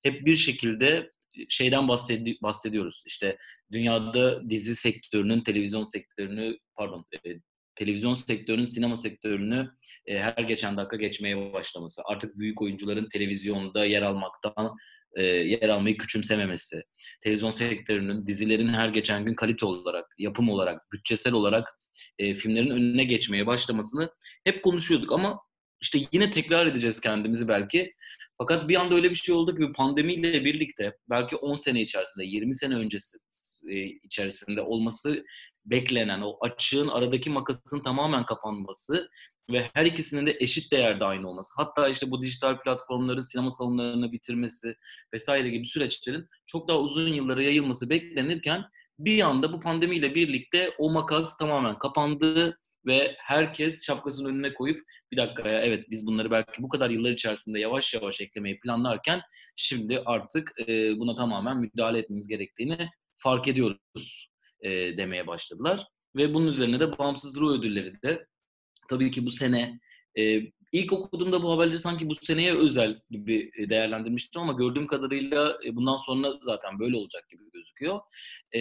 hep 0.03 0.27
bir 0.27 0.37
şekilde 0.37 1.11
şeyden 1.49 1.89
bahsedi- 1.89 2.43
bahsediyoruz. 2.43 3.03
İşte 3.07 3.39
dünyada 3.73 4.51
dizi 4.51 4.77
sektörünün, 4.77 5.43
televizyon 5.43 5.85
sektörünü, 5.85 6.57
pardon, 6.77 7.05
e, 7.27 7.31
televizyon 7.75 8.15
sektörünün 8.15 8.65
sinema 8.65 8.97
sektörünü 8.97 9.71
e, 10.07 10.19
her 10.19 10.43
geçen 10.43 10.77
dakika 10.77 10.97
geçmeye 10.97 11.53
başlaması. 11.53 12.03
Artık 12.05 12.39
büyük 12.39 12.63
oyuncuların 12.63 13.09
televizyonda 13.09 13.85
yer 13.85 14.03
almaktan 14.03 14.77
e, 15.17 15.23
yer 15.23 15.69
almayı 15.69 15.97
küçümsememesi. 15.97 16.83
Televizyon 17.23 17.51
sektörünün 17.51 18.27
dizilerin 18.27 18.69
her 18.69 18.89
geçen 18.89 19.25
gün 19.25 19.35
kalite 19.35 19.67
olarak, 19.67 20.07
yapım 20.19 20.49
olarak, 20.49 20.93
bütçesel 20.93 21.33
olarak 21.33 21.69
e, 22.19 22.35
filmlerin 22.35 22.71
önüne 22.71 23.05
geçmeye 23.05 23.47
başlamasını 23.47 24.11
hep 24.45 24.63
konuşuyorduk 24.63 25.13
ama 25.13 25.39
işte 25.81 25.99
yine 26.13 26.31
tekrar 26.31 26.67
edeceğiz 26.67 27.01
kendimizi 27.01 27.49
belki. 27.49 27.95
Fakat 28.39 28.69
bir 28.69 28.77
anda 28.77 28.95
öyle 28.95 29.11
bir 29.11 29.15
şey 29.15 29.35
oldu 29.35 29.57
ki 29.57 29.73
pandemiyle 29.73 30.45
birlikte 30.45 30.97
belki 31.11 31.37
10 31.37 31.55
sene 31.55 31.83
içerisinde, 31.83 32.25
20 32.25 32.55
sene 32.55 32.75
öncesi 32.75 33.19
e, 33.71 33.77
içerisinde 33.85 34.63
olması 34.63 35.25
beklenen 35.65 36.21
o 36.21 36.39
açığın 36.41 36.89
aradaki 36.89 37.31
makasın 37.31 37.81
tamamen 37.81 38.25
kapanması 38.25 39.09
ve 39.51 39.71
her 39.75 39.87
ikisinin 39.87 40.27
de 40.27 40.37
eşit 40.41 40.73
değerde 40.73 41.05
aynı 41.05 41.29
olması. 41.29 41.53
Hatta 41.57 41.89
işte 41.89 42.11
bu 42.11 42.23
dijital 42.23 42.61
platformların 42.61 43.21
sinema 43.21 43.51
salonlarını 43.51 44.13
bitirmesi 44.13 44.75
vesaire 45.15 45.49
gibi 45.49 45.67
süreçlerin 45.67 46.27
çok 46.47 46.69
daha 46.69 46.79
uzun 46.79 47.09
yıllara 47.09 47.43
yayılması 47.43 47.91
beklenirken 47.91 48.65
bir 48.99 49.23
anda 49.23 49.53
bu 49.53 49.61
pandemiyle 49.61 50.15
birlikte 50.15 50.71
o 50.79 50.91
makas 50.91 51.39
tamamen 51.39 51.79
kapandı 51.79 52.59
ve 52.87 53.15
herkes 53.19 53.87
şapkasının 53.87 54.29
önüne 54.29 54.55
koyup 54.55 54.81
bir 55.13 55.17
dakika 55.17 55.49
ya 55.49 55.61
evet 55.61 55.85
biz 55.91 56.07
bunları 56.07 56.31
belki 56.31 56.63
bu 56.63 56.69
kadar 56.69 56.91
yıllar 56.91 57.11
içerisinde 57.11 57.61
yavaş 57.61 57.95
yavaş 57.95 58.21
eklemeyi 58.21 58.61
planlarken 58.61 59.21
şimdi 59.57 60.03
artık 60.07 60.53
e, 60.69 60.99
buna 60.99 61.15
tamamen 61.15 61.57
müdahale 61.57 61.99
etmemiz 61.99 62.29
gerektiğini 62.29 62.89
fark 63.17 63.49
ediyoruz 63.49 64.31
e, 64.61 64.71
demeye 64.71 65.27
başladılar. 65.27 65.87
Ve 66.17 66.35
bunun 66.35 66.47
üzerine 66.47 66.81
de 66.81 66.99
bağımsız 66.99 67.41
ruh 67.41 67.59
ödülleri 67.59 68.03
de 68.03 68.27
tabii 68.91 69.11
ki 69.11 69.27
bu 69.27 69.31
sene 69.31 69.81
e, 70.19 70.41
ilk 70.73 70.93
okuduğumda 70.93 71.43
bu 71.43 71.53
haberleri 71.53 71.79
sanki 71.79 72.09
bu 72.09 72.15
seneye 72.15 72.55
özel 72.55 72.99
gibi 73.11 73.51
değerlendirmiştim 73.71 74.43
ama 74.43 74.53
gördüğüm 74.53 74.87
kadarıyla 74.87 75.59
e, 75.67 75.77
bundan 75.77 75.97
sonra 75.97 76.33
zaten 76.41 76.79
böyle 76.79 76.97
olacak 76.97 77.31
gibi 77.31 77.43
gözüküyor. 77.53 78.01
E, 78.55 78.61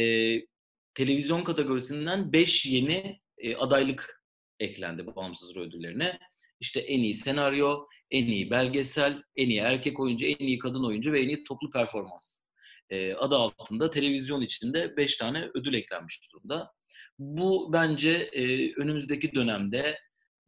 televizyon 0.93 1.43
kategorisinden 1.43 2.33
5 2.33 2.65
yeni 2.65 3.19
e, 3.37 3.55
adaylık 3.55 4.23
eklendi 4.59 5.15
bağımsız 5.15 5.57
ödüllerine. 5.57 6.19
İşte 6.59 6.79
en 6.79 6.99
iyi 6.99 7.13
senaryo, 7.13 7.87
en 8.11 8.25
iyi 8.25 8.51
belgesel, 8.51 9.23
en 9.35 9.49
iyi 9.49 9.59
erkek 9.59 9.99
oyuncu, 9.99 10.25
en 10.25 10.47
iyi 10.47 10.59
kadın 10.59 10.83
oyuncu 10.83 11.13
ve 11.13 11.21
en 11.21 11.27
iyi 11.27 11.43
toplu 11.43 11.69
performans 11.69 12.49
e, 12.89 13.13
adı 13.13 13.35
altında 13.35 13.89
televizyon 13.89 14.41
içinde 14.41 14.97
5 14.97 15.17
tane 15.17 15.49
ödül 15.53 15.73
eklenmiş 15.73 16.21
durumda. 16.23 16.71
Bu 17.19 17.73
bence 17.73 18.11
e, 18.11 18.73
önümüzdeki 18.73 19.33
dönemde 19.35 19.99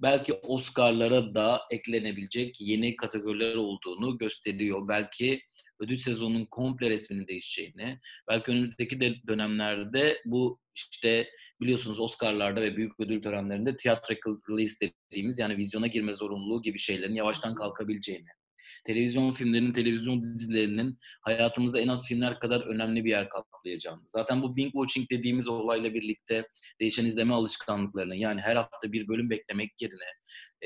belki 0.01 0.33
Oscar'lara 0.33 1.33
da 1.33 1.61
eklenebilecek 1.71 2.61
yeni 2.61 2.95
kategoriler 2.95 3.55
olduğunu 3.55 4.17
gösteriyor. 4.17 4.87
Belki 4.87 5.41
ödül 5.79 5.97
sezonunun 5.97 6.45
komple 6.45 6.89
resminin 6.89 7.27
değişeceğini, 7.27 7.99
belki 8.29 8.51
önümüzdeki 8.51 8.99
de 8.99 9.15
dönemlerde 9.27 10.21
bu 10.25 10.59
işte 10.75 11.29
biliyorsunuz 11.61 11.99
Oscar'larda 11.99 12.61
ve 12.61 12.77
büyük 12.77 12.99
ödül 12.99 13.21
törenlerinde 13.21 13.75
theatrical 13.75 14.37
release 14.49 14.91
dediğimiz 15.11 15.39
yani 15.39 15.57
vizyona 15.57 15.87
girme 15.87 16.13
zorunluluğu 16.13 16.61
gibi 16.61 16.79
şeylerin 16.79 17.15
yavaştan 17.15 17.55
kalkabileceğini, 17.55 18.29
televizyon 18.83 19.33
filmlerinin, 19.33 19.73
televizyon 19.73 20.23
dizilerinin 20.23 20.99
hayatımızda 21.21 21.79
en 21.79 21.87
az 21.87 22.07
filmler 22.07 22.39
kadar 22.39 22.61
önemli 22.61 23.05
bir 23.05 23.09
yer 23.09 23.29
kaplayacağını. 23.29 24.01
Zaten 24.05 24.41
bu 24.41 24.55
binge 24.55 24.71
watching 24.71 25.11
dediğimiz 25.11 25.47
olayla 25.47 25.93
birlikte 25.93 26.47
değişen 26.79 27.05
izleme 27.05 27.33
alışkanlıklarını 27.33 28.15
yani 28.15 28.41
her 28.41 28.55
hafta 28.55 28.91
bir 28.91 29.07
bölüm 29.07 29.29
beklemek 29.29 29.71
yerine 29.81 30.09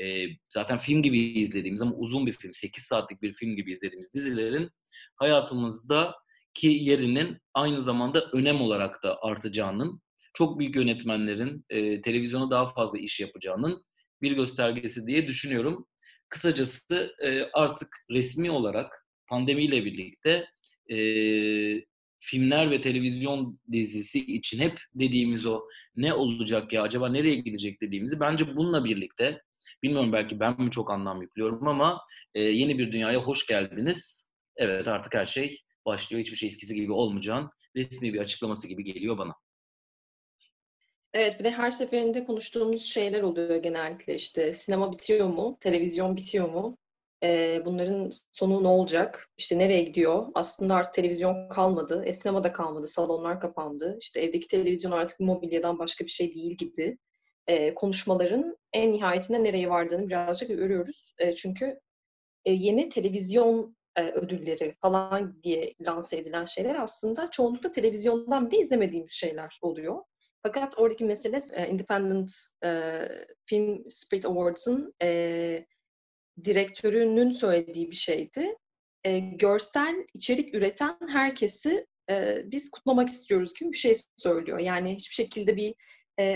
e, 0.00 0.26
zaten 0.48 0.78
film 0.78 1.02
gibi 1.02 1.18
izlediğimiz 1.18 1.82
ama 1.82 1.94
uzun 1.94 2.26
bir 2.26 2.32
film, 2.32 2.54
8 2.54 2.84
saatlik 2.84 3.22
bir 3.22 3.32
film 3.32 3.56
gibi 3.56 3.70
izlediğimiz 3.70 4.14
dizilerin 4.14 4.70
hayatımızda 5.16 6.14
ki 6.54 6.66
yerinin 6.66 7.38
aynı 7.54 7.82
zamanda 7.82 8.30
önem 8.32 8.60
olarak 8.60 9.02
da 9.02 9.18
artacağının, 9.22 10.00
çok 10.34 10.58
büyük 10.58 10.76
yönetmenlerin 10.76 11.64
e, 11.70 12.00
televizyona 12.00 12.50
daha 12.50 12.66
fazla 12.66 12.98
iş 12.98 13.20
yapacağının 13.20 13.84
bir 14.22 14.32
göstergesi 14.32 15.06
diye 15.06 15.26
düşünüyorum. 15.26 15.86
Kısacası 16.28 17.14
e, 17.24 17.42
artık 17.52 17.88
resmi 18.10 18.50
olarak 18.50 19.06
pandemiyle 19.26 19.84
birlikte 19.84 20.46
e, 20.90 20.96
filmler 22.18 22.70
ve 22.70 22.80
televizyon 22.80 23.60
dizisi 23.72 24.26
için 24.26 24.58
hep 24.58 24.80
dediğimiz 24.94 25.46
o 25.46 25.62
ne 25.96 26.14
olacak 26.14 26.72
ya 26.72 26.82
acaba 26.82 27.08
nereye 27.08 27.34
gidecek 27.34 27.82
dediğimizi 27.82 28.20
bence 28.20 28.56
bununla 28.56 28.84
birlikte 28.84 29.42
bilmiyorum 29.82 30.12
belki 30.12 30.40
ben 30.40 30.60
mi 30.62 30.70
çok 30.70 30.90
anlam 30.90 31.22
yüklüyorum 31.22 31.68
ama 31.68 32.00
e, 32.34 32.42
yeni 32.42 32.78
bir 32.78 32.92
dünyaya 32.92 33.18
hoş 33.18 33.46
geldiniz. 33.46 34.30
Evet 34.56 34.88
artık 34.88 35.14
her 35.14 35.26
şey 35.26 35.60
başlıyor. 35.86 36.22
Hiçbir 36.22 36.36
şey 36.36 36.48
eskisi 36.48 36.74
gibi 36.74 36.92
olmayacağın 36.92 37.50
resmi 37.76 38.14
bir 38.14 38.20
açıklaması 38.20 38.68
gibi 38.68 38.84
geliyor 38.84 39.18
bana. 39.18 39.34
Evet, 41.16 41.38
bir 41.38 41.44
de 41.44 41.50
her 41.50 41.70
seferinde 41.70 42.24
konuştuğumuz 42.24 42.82
şeyler 42.82 43.22
oluyor 43.22 43.56
genellikle. 43.56 44.14
İşte 44.14 44.52
sinema 44.52 44.92
bitiyor 44.92 45.26
mu, 45.28 45.56
televizyon 45.60 46.16
bitiyor 46.16 46.48
mu, 46.48 46.78
ee, 47.22 47.62
bunların 47.64 48.10
sonu 48.32 48.62
ne 48.62 48.68
olacak, 48.68 49.28
işte 49.38 49.58
nereye 49.58 49.82
gidiyor? 49.82 50.26
Aslında 50.34 50.74
artık 50.74 50.94
televizyon 50.94 51.48
kalmadı, 51.48 52.04
e, 52.06 52.12
sinema 52.12 52.44
da 52.44 52.52
kalmadı, 52.52 52.86
salonlar 52.86 53.40
kapandı, 53.40 53.96
işte 54.00 54.20
evdeki 54.20 54.48
televizyon 54.48 54.90
artık 54.90 55.20
mobilyadan 55.20 55.78
başka 55.78 56.04
bir 56.04 56.10
şey 56.10 56.34
değil 56.34 56.56
gibi. 56.56 56.98
E, 57.46 57.74
konuşmaların 57.74 58.56
en 58.72 58.92
nihayetinde 58.92 59.44
nereye 59.44 59.70
vardığını 59.70 60.08
birazcık 60.08 60.48
görüyoruz. 60.48 61.14
E, 61.18 61.34
çünkü 61.34 61.80
e, 62.44 62.52
yeni 62.52 62.88
televizyon 62.88 63.76
e, 63.96 64.02
ödülleri 64.10 64.74
falan 64.80 65.42
diye 65.42 65.74
lanse 65.80 66.16
edilen 66.16 66.44
şeyler 66.44 66.74
aslında 66.74 67.30
çoğunlukla 67.30 67.70
televizyondan 67.70 68.50
bile 68.50 68.60
izlemediğimiz 68.60 69.12
şeyler 69.12 69.58
oluyor. 69.62 70.02
Fakat 70.46 70.74
oradaki 70.78 71.04
mesele 71.04 71.40
e, 71.52 71.68
Independent 71.68 72.32
e, 72.64 73.00
Film 73.46 73.90
Spirit 73.90 74.26
Awards'ın 74.26 74.94
e, 75.02 75.66
direktörünün 76.44 77.30
söylediği 77.30 77.90
bir 77.90 77.96
şeydi. 77.96 78.56
Görsel 79.32 80.06
içerik 80.14 80.54
üreten 80.54 80.98
herkesi 81.08 81.86
biz 82.44 82.70
kutlamak 82.70 83.08
istiyoruz 83.08 83.54
gibi 83.60 83.72
bir 83.72 83.76
şey 83.76 83.94
söylüyor. 84.16 84.58
Yani 84.58 84.94
hiçbir 84.94 85.14
şekilde 85.14 85.56
bir 85.56 85.74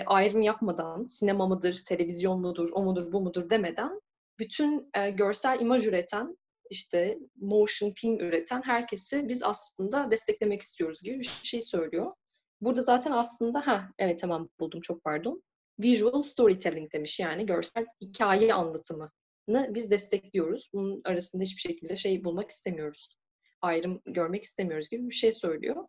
ayrım 0.06 0.42
yapmadan 0.42 1.04
sinema 1.04 1.46
mıdır, 1.46 1.82
televizyon 1.88 2.40
mudur, 2.40 2.68
o 2.72 2.82
mudur, 2.82 3.12
bu 3.12 3.20
mudur 3.20 3.50
demeden 3.50 4.00
bütün 4.38 4.90
görsel 5.14 5.60
imaj 5.60 5.86
üreten 5.86 6.36
işte 6.70 7.18
motion 7.36 7.92
film 7.96 8.18
üreten 8.20 8.62
herkesi 8.62 9.28
biz 9.28 9.42
aslında 9.42 10.10
desteklemek 10.10 10.62
istiyoruz 10.62 11.02
gibi 11.02 11.18
bir 11.18 11.30
şey 11.42 11.62
söylüyor. 11.62 12.12
Burada 12.60 12.82
zaten 12.82 13.12
aslında 13.12 13.66
ha 13.66 13.90
evet 13.98 14.20
tamam 14.20 14.48
buldum 14.60 14.80
çok 14.80 15.04
pardon. 15.04 15.42
Visual 15.82 16.22
storytelling 16.22 16.92
demiş 16.92 17.20
yani 17.20 17.46
görsel 17.46 17.86
hikaye 18.00 18.54
anlatımını 18.54 19.10
biz 19.48 19.90
destekliyoruz. 19.90 20.70
Bunun 20.74 21.00
arasında 21.04 21.42
hiçbir 21.42 21.60
şekilde 21.60 21.96
şey 21.96 22.24
bulmak 22.24 22.50
istemiyoruz. 22.50 23.16
Ayrım 23.60 24.02
görmek 24.06 24.44
istemiyoruz 24.44 24.88
gibi 24.88 25.08
bir 25.08 25.14
şey 25.14 25.32
söylüyor. 25.32 25.86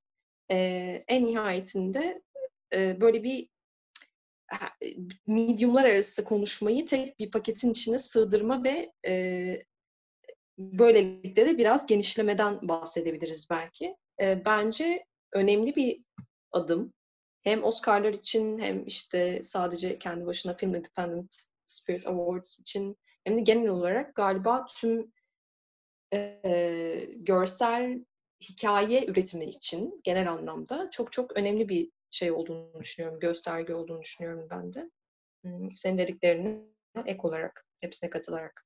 Ee, 0.51 1.03
en 1.07 1.27
nihayetinde 1.27 2.21
e, 2.73 3.01
böyle 3.01 3.23
bir 3.23 3.49
mediumlar 5.27 5.83
arası 5.83 6.23
konuşmayı 6.23 6.85
tek 6.85 7.19
bir 7.19 7.31
paketin 7.31 7.71
içine 7.71 7.99
sığdırma 7.99 8.63
ve 8.63 8.91
e, 9.07 9.63
böylelikle 10.57 11.45
de 11.45 11.57
biraz 11.57 11.87
genişlemeden 11.87 12.67
bahsedebiliriz 12.67 13.47
belki. 13.49 13.95
E, 14.21 14.45
bence 14.45 15.05
önemli 15.33 15.75
bir 15.75 16.03
adım. 16.51 16.93
Hem 17.41 17.63
Oscar'lar 17.63 18.13
için 18.13 18.59
hem 18.59 18.85
işte 18.87 19.41
sadece 19.43 19.99
kendi 19.99 20.25
başına 20.25 20.53
Film 20.53 20.75
Independent 20.75 21.35
Spirit 21.65 22.07
Awards 22.07 22.59
için 22.59 22.97
hem 23.23 23.37
de 23.37 23.41
genel 23.41 23.67
olarak 23.67 24.15
galiba 24.15 24.65
tüm 24.65 25.11
e, 26.13 27.09
görsel 27.15 28.05
hikaye 28.41 29.05
üretimi 29.05 29.45
için 29.45 29.99
genel 30.03 30.31
anlamda 30.31 30.89
çok 30.91 31.11
çok 31.11 31.37
önemli 31.37 31.69
bir 31.69 31.91
şey 32.11 32.31
olduğunu 32.31 32.79
düşünüyorum, 32.79 33.19
gösterge 33.19 33.75
olduğunu 33.75 34.01
düşünüyorum 34.01 34.47
ben 34.49 34.73
de. 34.73 34.89
senin 35.73 35.97
dediklerini 35.97 36.61
ek 37.05 37.19
olarak, 37.23 37.65
hepsine 37.81 38.09
katılarak. 38.09 38.65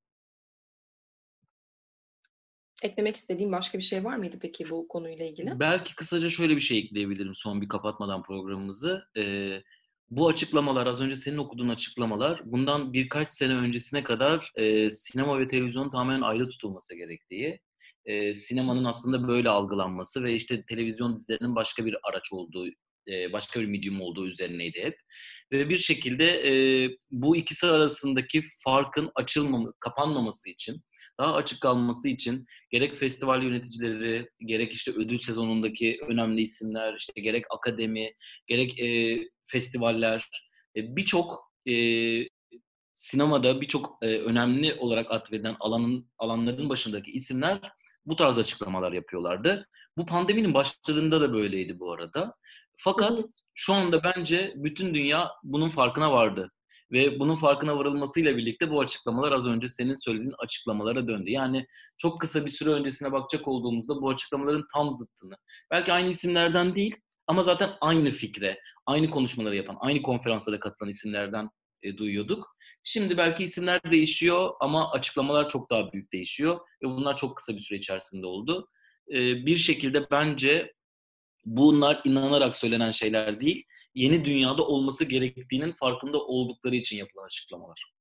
Eklemek 2.84 3.16
istediğim 3.16 3.52
başka 3.52 3.78
bir 3.78 3.84
şey 3.84 4.04
var 4.04 4.18
mıydı 4.18 4.38
peki 4.42 4.70
bu 4.70 4.88
konuyla 4.88 5.26
ilgili? 5.26 5.60
Belki 5.60 5.96
kısaca 5.96 6.30
şöyle 6.30 6.56
bir 6.56 6.62
şey 6.62 6.80
ekleyebilirim 6.80 7.36
son 7.36 7.62
bir 7.62 7.68
kapatmadan 7.68 8.24
programımızı. 8.24 9.04
Ee, 9.18 9.62
bu 10.10 10.28
açıklamalar, 10.28 10.88
az 10.88 11.02
önce 11.02 11.16
senin 11.16 11.38
okuduğun 11.38 11.70
açıklamalar, 11.70 12.42
bundan 12.46 12.94
birkaç 12.94 13.28
sene 13.28 13.54
öncesine 13.56 14.04
kadar 14.04 14.52
e, 14.56 14.90
sinema 14.92 15.40
ve 15.40 15.48
televizyonun 15.48 15.90
tamamen 15.90 16.22
ayrı 16.22 16.50
tutulması 16.50 16.96
gerektiği, 16.98 17.60
e, 18.06 18.34
sinemanın 18.34 18.86
aslında 18.86 19.28
böyle 19.28 19.50
algılanması 19.50 20.24
ve 20.24 20.34
işte 20.34 20.66
televizyon 20.66 21.16
dizilerinin 21.16 21.56
başka 21.56 21.86
bir 21.86 21.96
araç 22.04 22.34
olduğu, 22.34 22.68
e, 23.08 23.34
başka 23.34 23.62
bir 23.62 23.66
medium 23.66 24.02
olduğu 24.02 24.28
üzerineydi 24.28 24.80
hep. 24.84 24.98
Ve 25.52 25.70
bir 25.70 25.78
şekilde 25.78 26.50
e, 26.50 26.54
bu 27.12 27.36
ikisi 27.36 27.68
arasındaki 27.68 28.44
farkın 28.64 29.12
açılmam 29.16 29.66
kapanmaması 29.80 30.50
için, 30.50 30.82
daha 31.20 31.34
açık 31.34 31.62
kalması 31.62 32.10
için 32.10 32.46
gerek 32.72 32.96
festival 32.96 33.44
yöneticileri, 33.44 34.30
gerek 34.40 34.74
işte 34.74 34.92
ödül 34.92 35.18
sezonundaki 35.18 36.00
önemli 36.08 36.42
isimler, 36.42 36.96
işte 37.00 37.22
gerek 37.22 37.46
akademi, 37.50 38.14
gerek 38.48 38.80
e, 38.80 39.20
festivaller, 39.46 40.30
e, 40.76 40.96
birçok 40.96 41.52
e, 41.68 41.76
sinemada 42.94 43.62
birçok 43.62 43.98
e, 44.02 44.08
önemli 44.08 44.74
olarak 44.74 45.12
atfedilen 45.12 45.56
alanın 45.60 46.10
alanların 46.18 46.70
başındaki 46.70 47.12
isimler 47.12 47.60
bu 48.06 48.16
tarz 48.16 48.40
açıklamalar 48.40 48.92
yapıyorlardı. 48.92 49.68
Bu 49.98 50.06
pandeminin 50.06 50.54
başlarında 50.54 51.22
da 51.22 51.34
böyleydi 51.34 51.80
bu 51.80 51.92
arada. 51.92 52.36
Fakat 52.78 53.24
şu 53.56 53.74
anda 53.74 54.04
bence 54.04 54.54
bütün 54.56 54.94
dünya 54.94 55.32
bunun 55.44 55.70
farkına 55.70 56.12
vardı. 56.12 56.52
Ve 56.92 57.20
bunun 57.20 57.36
farkına 57.36 57.78
varılmasıyla 57.78 58.38
birlikte 58.38 58.72
bu 58.72 58.80
açıklamalar 58.80 59.32
az 59.32 59.48
önce 59.48 59.68
senin 59.68 60.06
söylediğin 60.06 60.34
açıklamalara 60.40 61.08
döndü. 61.08 61.30
Yani 61.32 61.66
çok 61.98 62.22
kısa 62.22 62.46
bir 62.46 62.52
süre 62.52 62.70
öncesine 62.70 63.12
bakacak 63.12 63.48
olduğumuzda 63.48 64.02
bu 64.02 64.10
açıklamaların 64.10 64.66
tam 64.74 64.92
zıttını. 64.92 65.36
Belki 65.72 65.94
aynı 65.94 66.10
isimlerden 66.10 66.76
değil 66.76 66.96
ama 67.28 67.42
zaten 67.42 67.70
aynı 67.82 68.12
fikre, 68.12 68.60
aynı 68.86 69.10
konuşmaları 69.10 69.56
yapan, 69.56 69.78
aynı 69.80 70.02
konferanslara 70.02 70.60
katılan 70.60 70.90
isimlerden 70.90 71.50
e, 71.84 71.98
duyuyorduk. 71.98 72.56
Şimdi 72.84 73.18
belki 73.18 73.44
isimler 73.44 73.82
değişiyor 73.92 74.52
ama 74.60 74.92
açıklamalar 74.92 75.50
çok 75.50 75.70
daha 75.70 75.92
büyük 75.92 76.14
değişiyor 76.14 76.60
ve 76.84 76.88
bunlar 76.88 77.18
çok 77.18 77.38
kısa 77.38 77.54
bir 77.56 77.60
süre 77.60 77.78
içerisinde 77.78 78.26
oldu. 78.26 78.70
E, 79.10 79.46
bir 79.46 79.58
şekilde 79.58 80.12
bence 80.12 80.74
bunlar 81.46 82.02
inanarak 82.06 82.56
söylenen 82.56 82.92
şeyler 82.92 83.40
değil, 83.40 83.64
yeni 83.96 84.26
dünyada 84.26 84.68
olması 84.68 85.06
gerektiğinin 85.06 85.72
farkında 85.72 86.18
oldukları 86.18 86.76
için 86.76 86.98
yapılan 86.98 87.26
açıklamalar. 87.26 87.94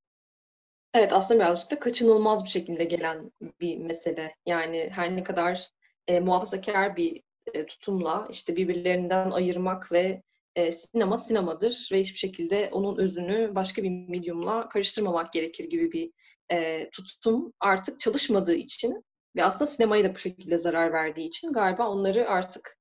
Evet 0.93 1.13
aslında 1.13 1.39
birazcık 1.39 1.71
da 1.71 1.79
kaçınılmaz 1.79 2.45
bir 2.45 2.49
şekilde 2.49 2.83
gelen 2.83 3.31
bir 3.61 3.77
mesele. 3.77 4.35
Yani 4.45 4.89
her 4.91 5.15
ne 5.15 5.23
kadar 5.23 5.67
e, 6.07 6.19
muhafazakar 6.19 6.97
bir 6.97 7.21
e, 7.53 7.65
tutumla 7.65 8.27
işte 8.31 8.55
birbirlerinden 8.55 9.31
ayırmak 9.31 9.91
ve 9.91 10.23
e, 10.55 10.71
sinema 10.71 11.17
sinemadır 11.17 11.89
ve 11.91 12.01
hiçbir 12.01 12.17
şekilde 12.17 12.69
onun 12.71 12.97
özünü 12.97 13.55
başka 13.55 13.83
bir 13.83 13.89
medyumla 13.89 14.69
karıştırmamak 14.69 15.33
gerekir 15.33 15.69
gibi 15.69 15.91
bir 15.91 16.11
e, 16.51 16.89
tutum 16.89 17.53
artık 17.59 17.99
çalışmadığı 17.99 18.55
için 18.55 19.03
ve 19.35 19.43
aslında 19.43 19.71
sinemaya 19.71 20.03
da 20.03 20.15
bu 20.15 20.19
şekilde 20.19 20.57
zarar 20.57 20.93
verdiği 20.93 21.27
için 21.27 21.53
galiba 21.53 21.89
onları 21.89 22.29
artık 22.29 22.74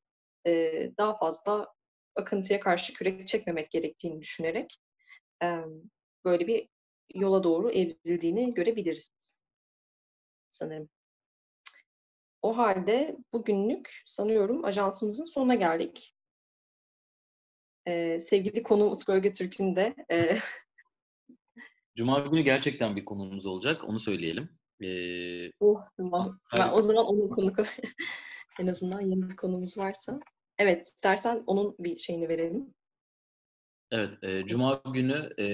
e, 0.46 0.92
daha 0.98 1.18
fazla 1.18 1.74
akıntıya 2.14 2.61
karşı 2.61 2.94
kürek 2.94 3.28
çekmemek 3.28 3.70
gerektiğini 3.70 4.20
düşünerek 4.20 4.80
e, 5.42 5.46
böyle 6.24 6.46
bir 6.46 6.68
yola 7.14 7.44
doğru 7.44 7.70
evrildiğini 7.70 8.54
görebiliriz 8.54 9.40
sanırım. 10.50 10.88
O 12.42 12.57
halde 12.57 13.16
bugünlük 13.33 14.02
sanıyorum 14.07 14.64
ajansımızın 14.64 15.24
sonuna 15.24 15.54
geldik. 15.54 16.14
Ee, 17.87 18.20
sevgili 18.20 18.62
konu 18.62 18.90
Utku 18.90 19.12
Öge 19.12 19.33
Türk'ün 19.33 19.76
de 19.76 19.94
e... 20.11 20.37
Cuma 21.96 22.20
günü 22.20 22.42
gerçekten 22.42 22.96
bir 22.96 23.04
konumuz 23.04 23.46
olacak. 23.46 23.85
Onu 23.85 24.00
söyleyelim. 24.00 24.48
Ee, 24.80 25.50
oh 25.61 25.83
tamam. 25.96 26.40
Ben 26.52 26.72
o 26.72 26.80
zaman 26.80 27.07
onun 27.07 27.28
konu 27.28 27.52
en 28.61 28.66
azından 28.66 29.00
yeni 29.00 29.30
bir 29.30 29.37
konumuz 29.37 29.78
varsa. 29.78 30.20
Evet, 30.58 30.82
istersen 30.86 31.42
onun 31.46 31.76
bir 31.78 31.96
şeyini 31.96 32.28
verelim. 32.28 32.74
Evet, 33.90 34.14
e, 34.22 34.46
Cuma 34.46 34.82
günü 34.94 35.32
e, 35.38 35.46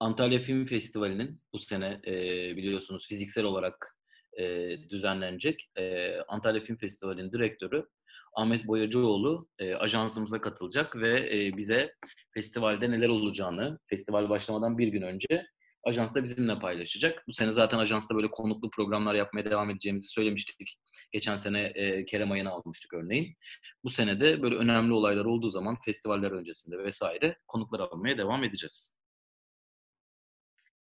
Antalya 0.00 0.38
Film 0.38 0.64
Festivali'nin 0.64 1.40
bu 1.52 1.58
sene 1.58 2.00
e, 2.06 2.12
biliyorsunuz 2.56 3.08
fiziksel 3.08 3.44
olarak 3.44 3.98
e, 4.38 4.76
düzenlenecek 4.90 5.70
e, 5.78 6.16
Antalya 6.20 6.60
Film 6.60 6.76
Festivali'nin 6.76 7.32
direktörü 7.32 7.86
Ahmet 8.34 8.66
Boyacıoğlu 8.66 9.48
e, 9.58 9.74
ajansımıza 9.74 10.40
katılacak 10.40 10.96
ve 10.96 11.38
e, 11.38 11.56
bize 11.56 11.94
festivalde 12.34 12.90
neler 12.90 13.08
olacağını, 13.08 13.78
festival 13.86 14.28
başlamadan 14.28 14.78
bir 14.78 14.88
gün 14.88 15.02
önce 15.02 15.46
ajansta 15.84 16.24
bizimle 16.24 16.58
paylaşacak. 16.58 17.24
Bu 17.28 17.32
sene 17.32 17.52
zaten 17.52 17.78
ajansta 17.78 18.14
böyle 18.14 18.30
konuklu 18.30 18.70
programlar 18.70 19.14
yapmaya 19.14 19.44
devam 19.44 19.70
edeceğimizi 19.70 20.08
söylemiştik. 20.08 20.78
Geçen 21.12 21.36
sene 21.36 21.62
e, 21.62 22.04
Kerem 22.04 22.32
Ayın'ı 22.32 22.50
almıştık 22.50 22.94
örneğin. 22.94 23.36
Bu 23.84 23.90
sene 23.90 24.20
de 24.20 24.42
böyle 24.42 24.56
önemli 24.56 24.92
olaylar 24.92 25.24
olduğu 25.24 25.50
zaman 25.50 25.78
festivaller 25.84 26.30
öncesinde 26.30 26.78
vesaire 26.78 27.36
konuklar 27.46 27.80
almaya 27.80 28.18
devam 28.18 28.44
edeceğiz. 28.44 28.96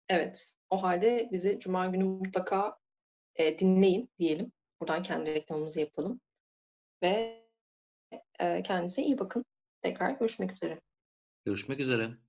Evet. 0.10 0.58
O 0.70 0.84
halde 0.84 1.30
bizi 1.32 1.60
Cuma 1.60 1.88
günü 1.88 2.04
mutlaka 2.04 2.78
e, 3.36 3.60
dinleyin 3.60 4.10
diyelim. 4.20 4.52
Buradan 4.82 5.04
kendi 5.04 5.34
reklamımızı 5.34 5.80
yapalım. 5.80 6.22
Ve 7.04 7.44
e, 8.40 8.64
kendinize 8.64 9.02
iyi 9.02 9.20
bakın. 9.20 9.46
Tekrar 9.82 10.12
görüşmek 10.12 10.52
üzere. 10.52 10.82
Görüşmek 11.46 11.80
üzere. 11.80 12.27